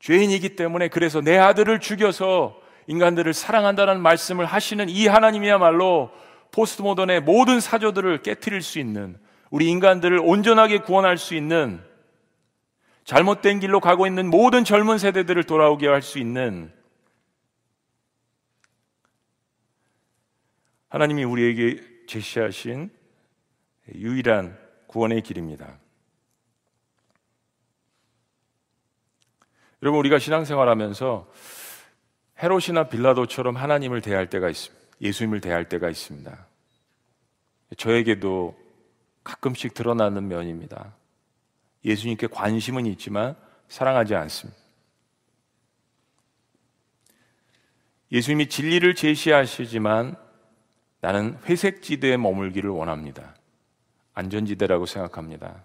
[0.00, 6.10] 죄인이기 때문에 그래서 내 아들을 죽여서 인간들을 사랑한다는 말씀을 하시는 이 하나님이야말로
[6.50, 9.16] 포스트 모던의 모든 사조들을 깨뜨릴 수 있는
[9.50, 11.80] 우리 인간들을 온전하게 구원할 수 있는
[13.04, 16.72] 잘못된 길로 가고 있는 모든 젊은 세대들을 돌아오게 할 수 있는
[20.88, 22.90] 하나님이 우리에게 제시하신
[23.94, 24.58] 유일한
[24.88, 25.79] 구원의 길입니다.
[29.82, 31.30] 여러분, 우리가 신앙생활 하면서
[32.42, 34.86] 헤롯이나 빌라도처럼 하나님을 대할 때가 있습니다.
[35.00, 36.46] 예수님을 대할 때가 있습니다.
[37.76, 38.58] 저에게도
[39.24, 40.94] 가끔씩 드러나는 면입니다.
[41.84, 43.36] 예수님께 관심은 있지만
[43.68, 44.60] 사랑하지 않습니다.
[48.12, 50.16] 예수님이 진리를 제시하시지만
[51.00, 53.34] 나는 회색 지대에 머물기를 원합니다.
[54.14, 55.64] 안전지대라고 생각합니다.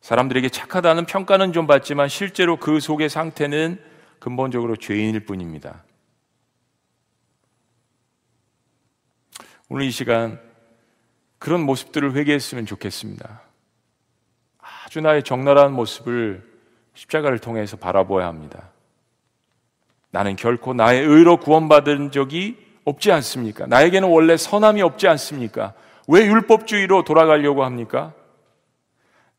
[0.00, 3.82] 사람들에게 착하다는 평가는 좀 받지만 실제로 그 속의 상태는
[4.18, 5.84] 근본적으로 죄인일 뿐입니다.
[9.68, 10.40] 오늘 이 시간
[11.38, 13.42] 그런 모습들을 회개했으면 좋겠습니다.
[14.58, 16.42] 아주 나의 적나라한 모습을
[16.94, 18.70] 십자가를 통해서 바라보아야 합니다.
[20.10, 23.66] 나는 결코 나의 의로 구원받은 적이 없지 않습니까?
[23.66, 25.74] 나에게는 원래 선함이 없지 않습니까?
[26.08, 28.14] 왜 율법주의로 돌아가려고 합니까?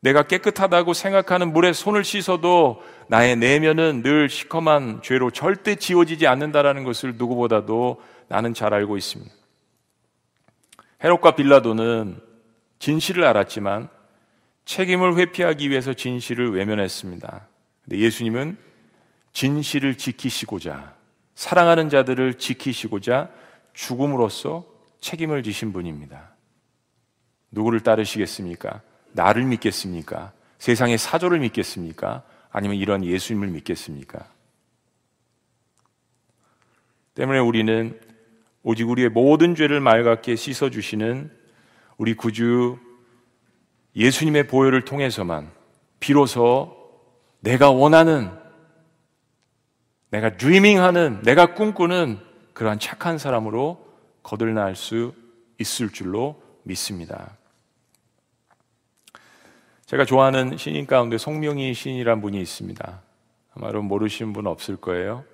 [0.00, 7.16] 내가 깨끗하다고 생각하는 물에 손을 씻어도 나의 내면은 늘 시커먼 죄로 절대 지워지지 않는다라는 것을
[7.16, 9.32] 누구보다도 나는 잘 알고 있습니다.
[11.04, 12.18] 헤롯과 빌라도는
[12.78, 13.88] 진실을 알았지만
[14.64, 17.46] 책임을 회피하기 위해서 진실을 외면했습니다.
[17.84, 18.56] 근데 예수님은
[19.32, 20.94] 진실을 지키시고자
[21.34, 23.30] 사랑하는 자들을 지키시고자
[23.74, 24.64] 죽음으로써
[25.00, 26.30] 책임을 지신 분입니다.
[27.50, 28.82] 누구를 따르시겠습니까?
[29.12, 30.32] 나를 믿겠습니까?
[30.58, 32.22] 세상의 사조를 믿겠습니까?
[32.50, 34.26] 아니면 이런 예수님을 믿겠습니까?
[37.14, 37.98] 때문에 우리는
[38.62, 41.30] 오직 우리의 모든 죄를 맑게 씻어주시는
[41.96, 42.78] 우리 구주
[43.96, 45.50] 예수님의 보혈을 통해서만
[45.98, 46.76] 비로소
[47.40, 48.30] 내가 원하는,
[50.10, 52.18] 내가 드리밍하는, 내가 꿈꾸는
[52.52, 53.86] 그러한 착한 사람으로
[54.22, 55.14] 거듭날 수
[55.58, 57.36] 있을 줄로 믿습니다.
[59.90, 63.02] 제가 좋아하는 신인 가운데 송명희 신이란 분이 있습니다.
[63.54, 65.24] 아마 여러분 모르시는 분 없을 거예요.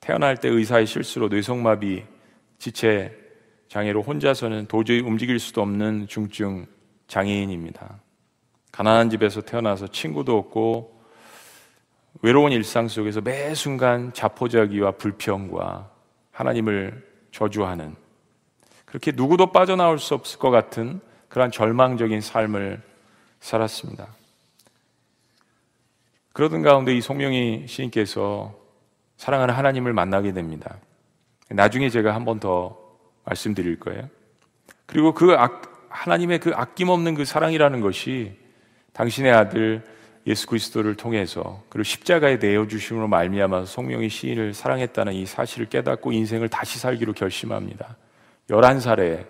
[0.00, 2.04] 태어날 때 의사의 실수로 뇌성마비,
[2.58, 3.16] 지체
[3.68, 6.66] 장애로 혼자서는 도저히 움직일 수도 없는 중증
[7.08, 7.98] 장애인입니다.
[8.72, 11.00] 가난한 집에서 태어나서 친구도 없고
[12.20, 15.90] 외로운 일상 속에서 매 순간 자포자기와 불평과
[16.30, 17.96] 하나님을 저주하는
[18.84, 22.80] 그렇게 누구도 빠져나올 수 없을 것 같은 그러한 절망적인 삶을
[23.40, 24.08] 살았습니다.
[26.32, 28.54] 그러던 가운데 이 송명희 시인께서
[29.16, 30.76] 사랑하는 하나님을 만나게 됩니다.
[31.48, 32.76] 나중에 제가 한 번 더
[33.24, 34.08] 말씀드릴 거예요.
[34.86, 35.34] 그리고 그
[35.88, 38.36] 하나님의 그 아낌없는 그 사랑이라는 것이
[38.92, 39.84] 당신의 아들
[40.26, 46.48] 예수 그리스도를 통해서 그리고 십자가에 내어 주심으로 말미암아서 성령의 시인을 사랑했다는 이 사실을 깨닫고 인생을
[46.48, 47.96] 다시 살기로 결심합니다.
[48.50, 49.26] 11살에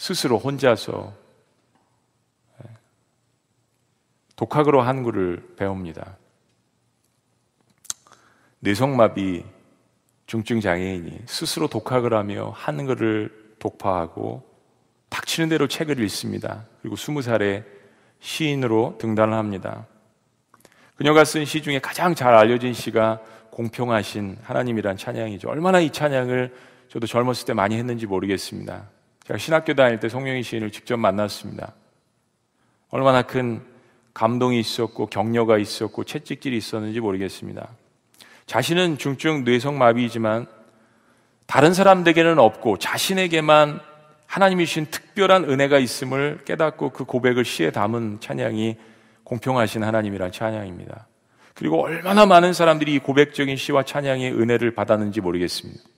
[0.00, 1.12] 스스로 혼자서
[2.64, 2.70] 예,
[4.34, 6.16] 독학으로 한글을 배웁니다.
[8.60, 9.44] 뇌성마비
[10.24, 14.42] 중증 장애인이 스스로 독학을 하며 한글을 독파하고
[15.10, 16.64] 닥치는 대로 책을 읽습니다.
[16.80, 17.62] 그리고 스무 살에
[18.20, 19.86] 시인으로 등단을 합니다.
[20.96, 23.20] 그녀가 쓴 시 중에 가장 잘 알려진 시가
[23.50, 25.50] 공평하신 하나님이란 찬양이죠.
[25.50, 26.56] 얼마나 이 찬양을
[26.88, 28.88] 저도 젊었을 때 많이 했는지 모르겠습니다.
[29.30, 31.72] 제가 신학교 다닐 때 송영희 시인을 직접 만났습니다.
[32.88, 33.62] 얼마나 큰
[34.12, 37.68] 감동이 있었고 격려가 있었고 채찍질이 있었는지 모르겠습니다.
[38.46, 40.48] 자신은 중증 뇌성마비이지만
[41.46, 43.78] 다른 사람들에게는 없고 자신에게만
[44.26, 48.76] 하나님이 주신 특별한 은혜가 있음을 깨닫고 그 고백을 시에 담은 찬양이
[49.22, 51.06] 공평하신 하나님이란 찬양입니다.
[51.54, 55.89] 그리고 얼마나 많은 사람들이 이 고백적인 시와 찬양의 은혜를 받았는지 모르겠습니다.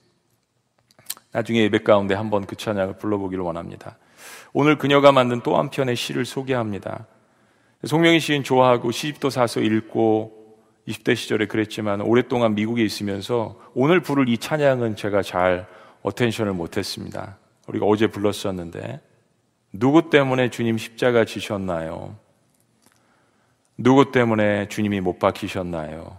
[1.33, 3.97] 나중에 예배 가운데 한번 그 찬양을 불러보기를 원합니다.
[4.53, 7.07] 오늘 그녀가 만든 또 한 편의 시를 소개합니다.
[7.83, 10.41] 송명희 시인 좋아하고 시집도 사서 읽고
[10.87, 15.67] 20대 시절에 그랬지만 오랫동안 미국에 있으면서 오늘 부를 이 찬양은 제가 잘
[16.03, 17.37] attention을 못했습니다.
[17.67, 19.01] 우리가 어제 불렀었는데
[19.73, 22.15] 누구 때문에 주님 십자가 지셨나요?
[23.77, 26.17] 누구 때문에 주님이 못 박히셨나요?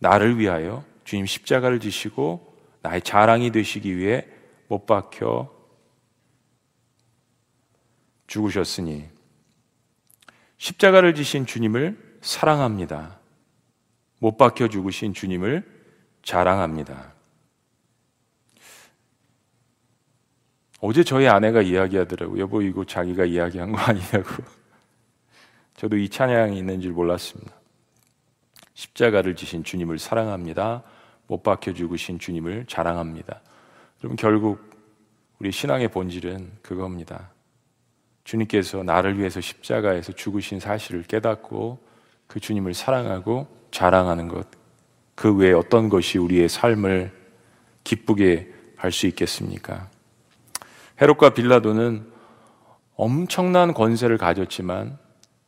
[0.00, 2.45] 나를 위하여 주님 십자가를 지시고
[2.86, 4.24] 나의 자랑이 되시기 위해
[4.68, 5.52] 못 박혀
[8.28, 9.08] 죽으셨으니
[10.56, 13.18] 십자가를 지신 주님을 사랑합니다.
[14.20, 15.64] 못 박혀 죽으신 주님을
[16.22, 17.12] 자랑합니다.
[20.80, 22.40] 어제 저희 아내가 이야기하더라고요.
[22.40, 24.44] 여보, 이거 자기가 이야기한 거 아니냐고.
[25.74, 27.52] 저도 이 찬양이 있는 줄 몰랐습니다.
[28.74, 30.84] 십자가를 지신 주님을 사랑합니다.
[31.26, 33.40] 못 박혀 죽으신 주님을 자랑합니다.
[34.02, 34.70] 여러분, 결국
[35.38, 37.30] 우리 신앙의 본질은 그겁니다.
[38.24, 41.78] 주님께서 나를 위해서 십자가에서 죽으신 사실을 깨닫고
[42.26, 44.48] 그 주님을 사랑하고 자랑하는 것.
[45.14, 47.12] 그 외에 어떤 것이 우리의 삶을
[47.84, 49.88] 기쁘게 할 수 있겠습니까?
[51.00, 52.06] 헤롯과 빌라도는
[52.94, 54.98] 엄청난 권세를 가졌지만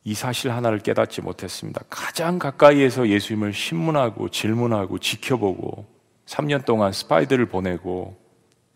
[0.03, 1.81] 이 사실 하나를 깨닫지 못했습니다.
[1.89, 5.85] 가장 가까이에서 예수님을 신문하고 질문하고 지켜보고
[6.25, 8.17] 3년 동안 스파이들을 보내고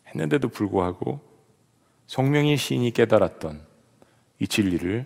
[0.08, 1.22] 했는데도 불구하고
[2.08, 3.62] 성명의 시인이 깨달았던
[4.40, 5.06] 이 진리를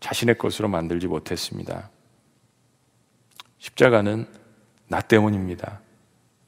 [0.00, 1.90] 자신의 것으로 만들지 못했습니다.
[3.58, 4.26] 십자가는
[4.88, 5.80] 나 때문입니다.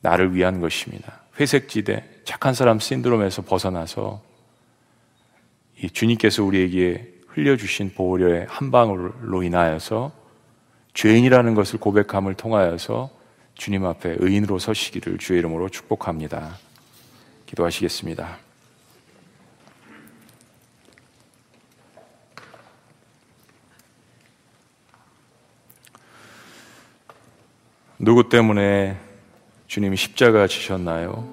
[0.00, 1.22] 나를 위한 것입니다.
[1.40, 4.22] 회색지대, 착한 사람 신드롬에서 벗어나서
[5.82, 10.10] 이 주님께서 우리에게 흘려주신 보혈의 한 방울로 인하여서
[10.94, 13.10] 죄인이라는 것을 고백함을 통하여서
[13.54, 16.56] 주님 앞에 의인으로 서시기를 주의 이름으로 축복합니다.
[17.44, 18.38] 기도하시겠습니다.
[27.98, 28.96] 누구 때문에
[29.66, 31.28] 주님이 십자가 지셨나요?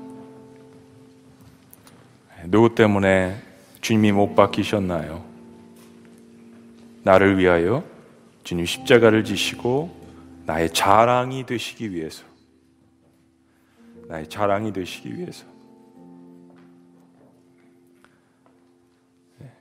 [2.46, 3.42] 누구 때문에
[3.80, 5.33] 주님이 못 박히셨나요?
[7.04, 7.84] 나를 위하여
[8.44, 10.04] 주님 십자가를 지시고
[10.46, 12.24] 나의 자랑이 되시기 위해서
[14.08, 15.46] 나의 자랑이 되시기 위해서
[19.40, 19.52] 네.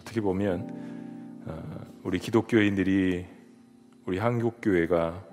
[0.00, 3.26] 어떻게 보면 어, 우리 기독교인들이
[4.06, 5.28] 우리 한국 교회가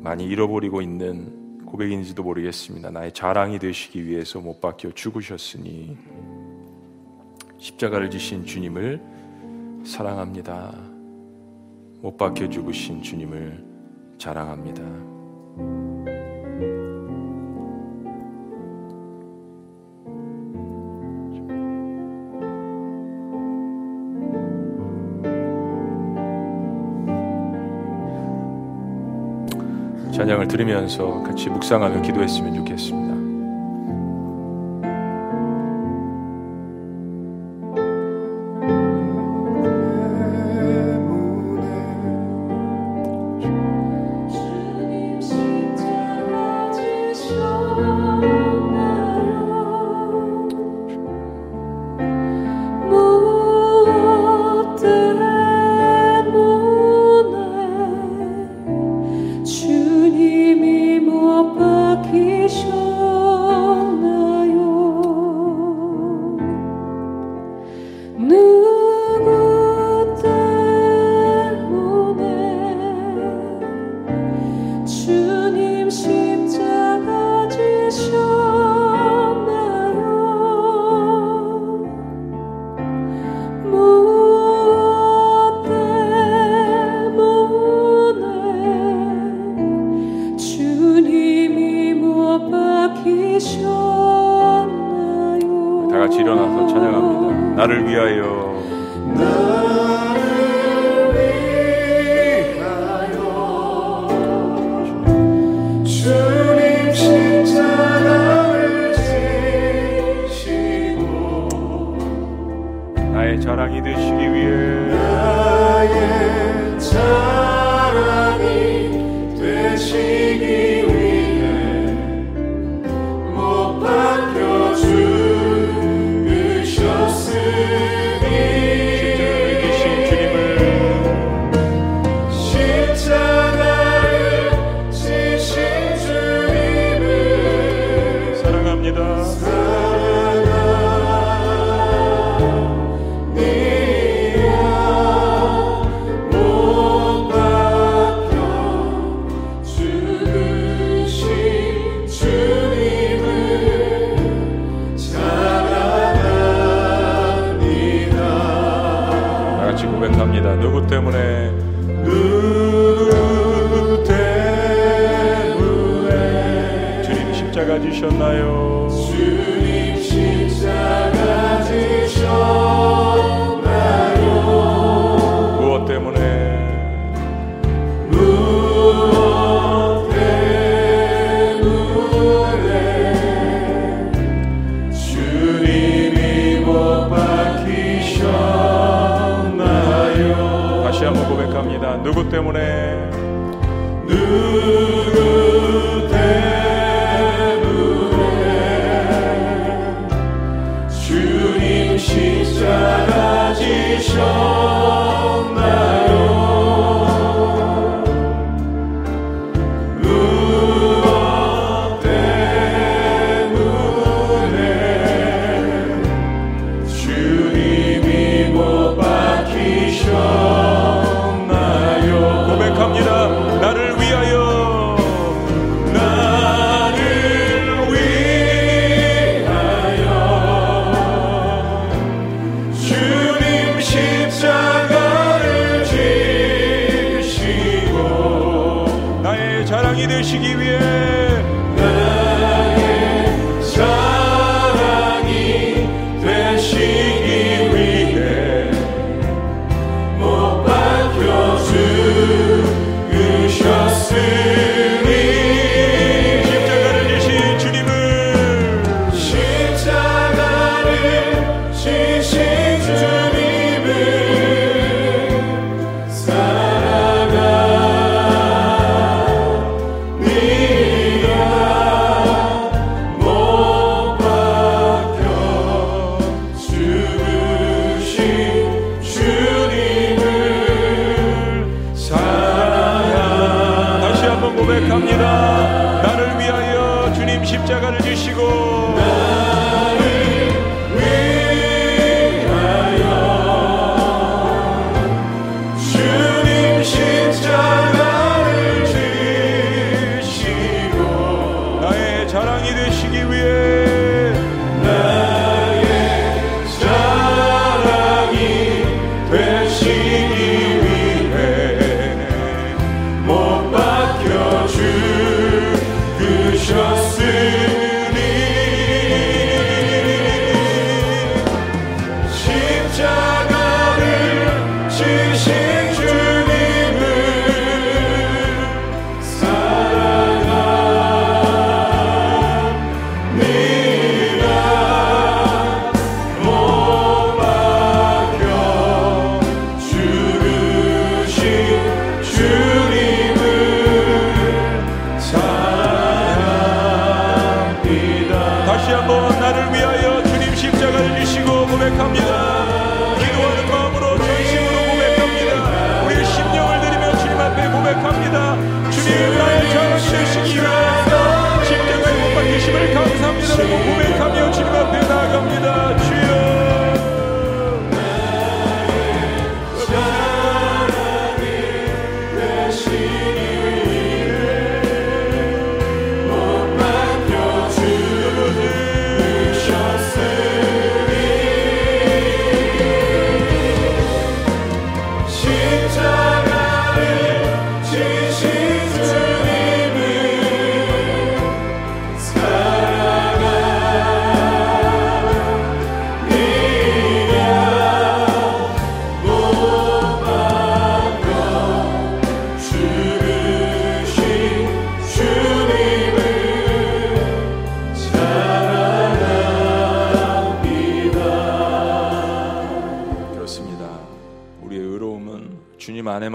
[0.00, 1.41] 많이 잃어버리고 있는
[1.72, 2.90] 고백인지도 모르겠습니다.
[2.90, 5.96] 나의 자랑이 되시기 위해서 못 박혀 죽으셨으니
[7.56, 9.00] 십자가를 지신 주님을
[9.82, 10.74] 사랑합니다.
[12.02, 13.64] 못 박혀 죽으신 주님을
[14.18, 14.82] 자랑합니다.
[30.22, 33.11] 찬양을 들으면서 같이 묵상하며 기도했으면 좋겠습니다.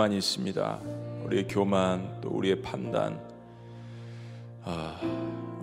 [0.08, 0.80] 많이 있습니다.
[1.26, 3.20] 우리의 교만, 또 우리의 판단,
[4.64, 4.98] 아,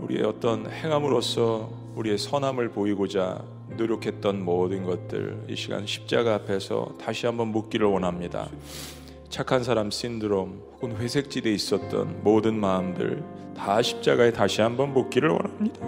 [0.01, 3.43] 우리의 어떤 행함으로써 우리의 선함을 보이고자
[3.79, 8.51] 노력했던 모든 것들 이 시간 십자가 앞에서 다시 한번 묻기를 원합니다.
[9.31, 13.25] 착한 사람 신드롬 혹은 회색지대 있었던 모든 마음들
[13.57, 15.87] 다 십자가에 다시 한번 묻기를 원합니다.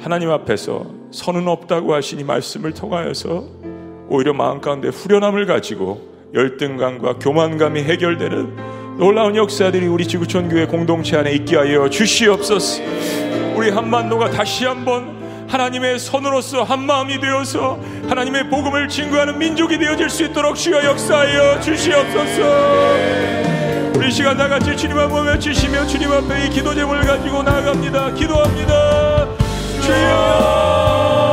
[0.00, 3.44] 하나님 앞에서 선은 없다고 하신 이 말씀을 통하여서
[4.08, 11.32] 오히려 마음 가운데 후련함을 가지고 열등감과 교만감이 해결되는 놀라운 역사들이 우리 지구촌 교회 공동체 안에
[11.32, 12.82] 있게 하여 주시옵소서.
[13.54, 17.78] 우리 한반도가 다시 한번 하나님의 선으로서 한 마음이 되어서
[18.08, 22.42] 하나님의 복음을 증거하는 민족이 되어질 수 있도록 주여 역사하여 주시옵소서.
[23.94, 28.14] 우리 시간 다 같이 주님 앞에 외치시며 주님 앞에 이 기도 제목을 가지고 나아갑니다.
[28.14, 29.28] 기도합니다.
[29.82, 31.31] 주여.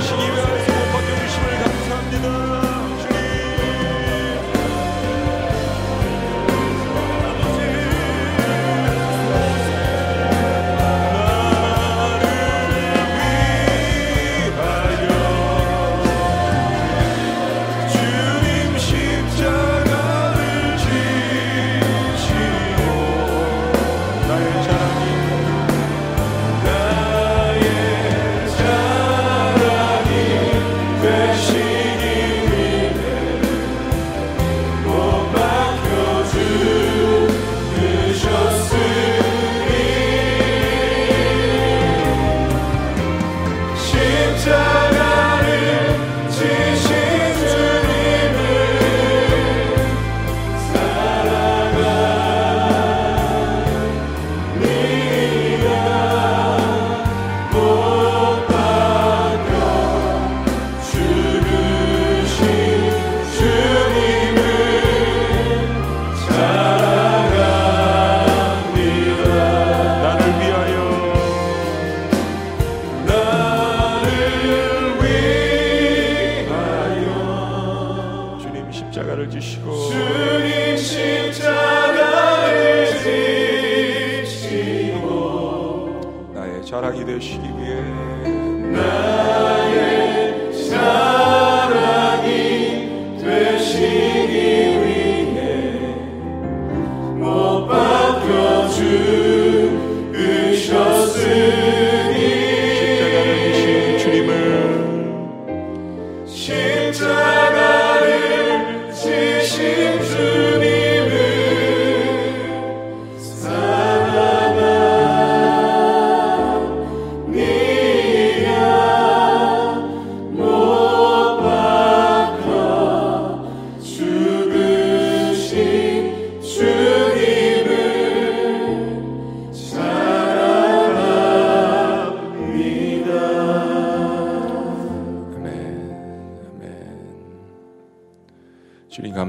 [0.00, 0.73] 자랑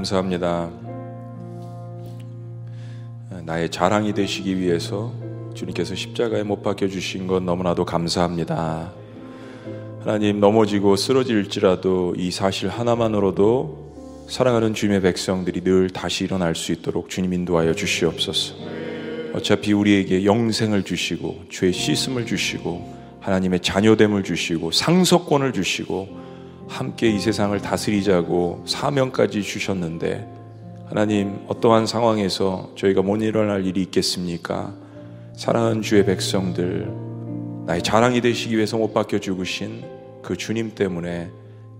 [0.06, 0.70] 감사합니다
[3.44, 5.12] 나의 자랑이 되시기 위해서
[5.54, 8.92] 주님께서 십자가에 못 박혀 주신 것 너무나도 감사합니다.
[10.00, 17.32] 하나님 넘어지고 쓰러질지라도 이 사실 하나만으로도 사랑하는 주님의 백성들이 늘 다시 일어날 수 있도록 주님
[17.32, 18.54] 인도하여 주시옵소서.
[19.34, 26.25] 어차피 우리에게 영생을 주시고 죄 씻음을 주시고 하나님의 자녀됨을 주시고 상속권을 주시고
[26.76, 30.28] 함께 이 세상을 다스리자고 사명까지 주셨는데
[30.84, 34.74] 하나님 어떠한 상황에서 저희가 못 일어날 일이 있겠습니까?
[35.34, 36.92] 사랑하는 주의 백성들
[37.66, 39.84] 나의 자랑이 되시기 위해서 못 박혀 죽으신
[40.22, 41.30] 그 주님 때문에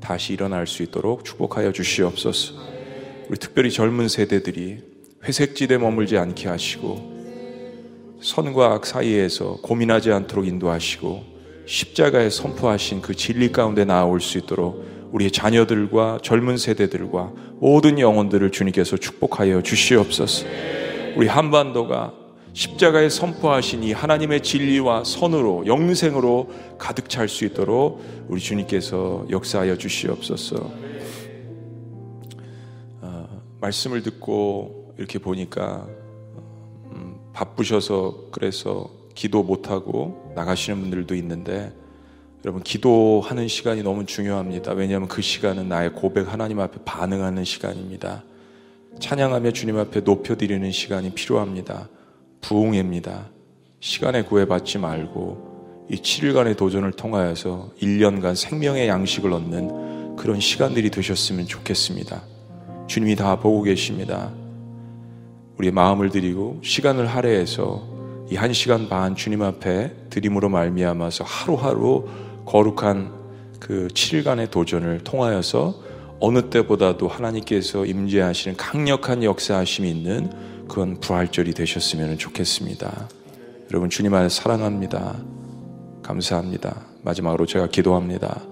[0.01, 2.55] 다시 일어날 수 있도록 축복하여 주시옵소서.
[3.29, 4.83] 우리 특별히 젊은 세대들이
[5.25, 11.36] 회색지대 머물지 않게 하시고 선과 악 사이에서 고민하지 않도록 인도하시고
[11.67, 18.97] 십자가에 선포하신 그 진리 가운데 나아올 수 있도록 우리의 자녀들과 젊은 세대들과 모든 영혼들을 주님께서
[18.97, 20.47] 축복하여 주시옵소서.
[21.17, 22.13] 우리 한반도가
[22.53, 30.71] 십자가에 선포하신 이 하나님의 진리와 선으로 영생으로 가득 찰 수 있도록 우리 주님께서 역사하여 주시옵소서.
[33.03, 35.87] 어, 말씀을 듣고 이렇게 보니까
[36.93, 41.73] 음, 바쁘셔서 그래서 기도 못하고 나가시는 분들도 있는데
[42.45, 44.73] 여러분 기도하는 시간이 너무 중요합니다.
[44.75, 48.23] 왜냐하면 그 시간은 나의 고백 하나님 앞에 반응하는 시간입니다.
[49.01, 51.89] 찬양하며 주님 앞에 높여드리는 시간이 필요합니다.
[52.43, 53.31] 부흥입니다.
[53.81, 62.23] 시간에 구애받지 말고 이 7일간의 도전을 통하여서 1년간 생명의 양식을 얻는 그런 시간들이 되셨으면 좋겠습니다.
[62.87, 64.33] 주님이 다 보고 계십니다.
[65.59, 67.96] 우리의 마음을 드리고 시간을 할애해서
[68.29, 72.09] 이 한 시간 반 주님 앞에 드림으로 말미암아서 하루하루
[72.45, 73.13] 거룩한
[73.61, 75.83] 그 7일간의 도전을 통하여서
[76.19, 80.31] 어느 때보다도 하나님께서 임재하시는 강력한 역사하심이 있는
[80.67, 83.09] 그런 부활절이 되셨으면 좋겠습니다.
[83.71, 85.17] 여러분 주님 안에 사랑합니다.
[86.03, 86.83] 감사합니다.
[87.03, 88.43] 마지막으로 제가 기도합니다.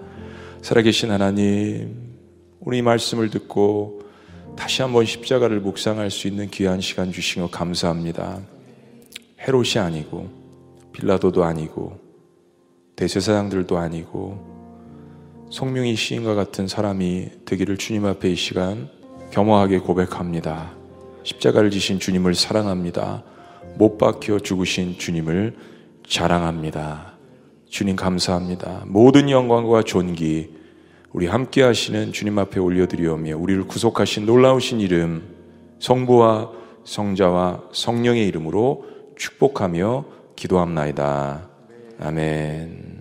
[0.61, 2.15] 살아계신 하나님,
[2.59, 4.01] 우리 말씀을 듣고
[4.55, 8.54] 다시 한번 십자가를 묵상할 수 있는 귀한 시간 주신 것 감사합니다.
[9.47, 10.29] 헤롯이 아니고
[10.91, 11.99] 빌라도도 아니고
[12.95, 14.55] 대제사장들도 아니고
[15.51, 18.89] 성명이 시인과 같은 사람이 되기를 주님 앞에 이 시간
[19.31, 20.73] 겸허하게 고백합니다.
[21.23, 23.23] 십자가를 지신 주님을 사랑합니다.
[23.77, 25.55] 못 박혀 죽으신 주님을
[26.07, 27.13] 자랑합니다.
[27.69, 28.83] 주님 감사합니다.
[28.87, 30.55] 모든 영광과 존귀
[31.11, 35.23] 우리 함께 하시는 주님 앞에 올려드리오며 우리를 구속하신 놀라우신 이름
[35.79, 36.51] 성부와
[36.83, 40.05] 성자와 성령의 이름으로 축복하며
[40.35, 41.49] 기도합나이다.
[41.99, 42.94] 아멘.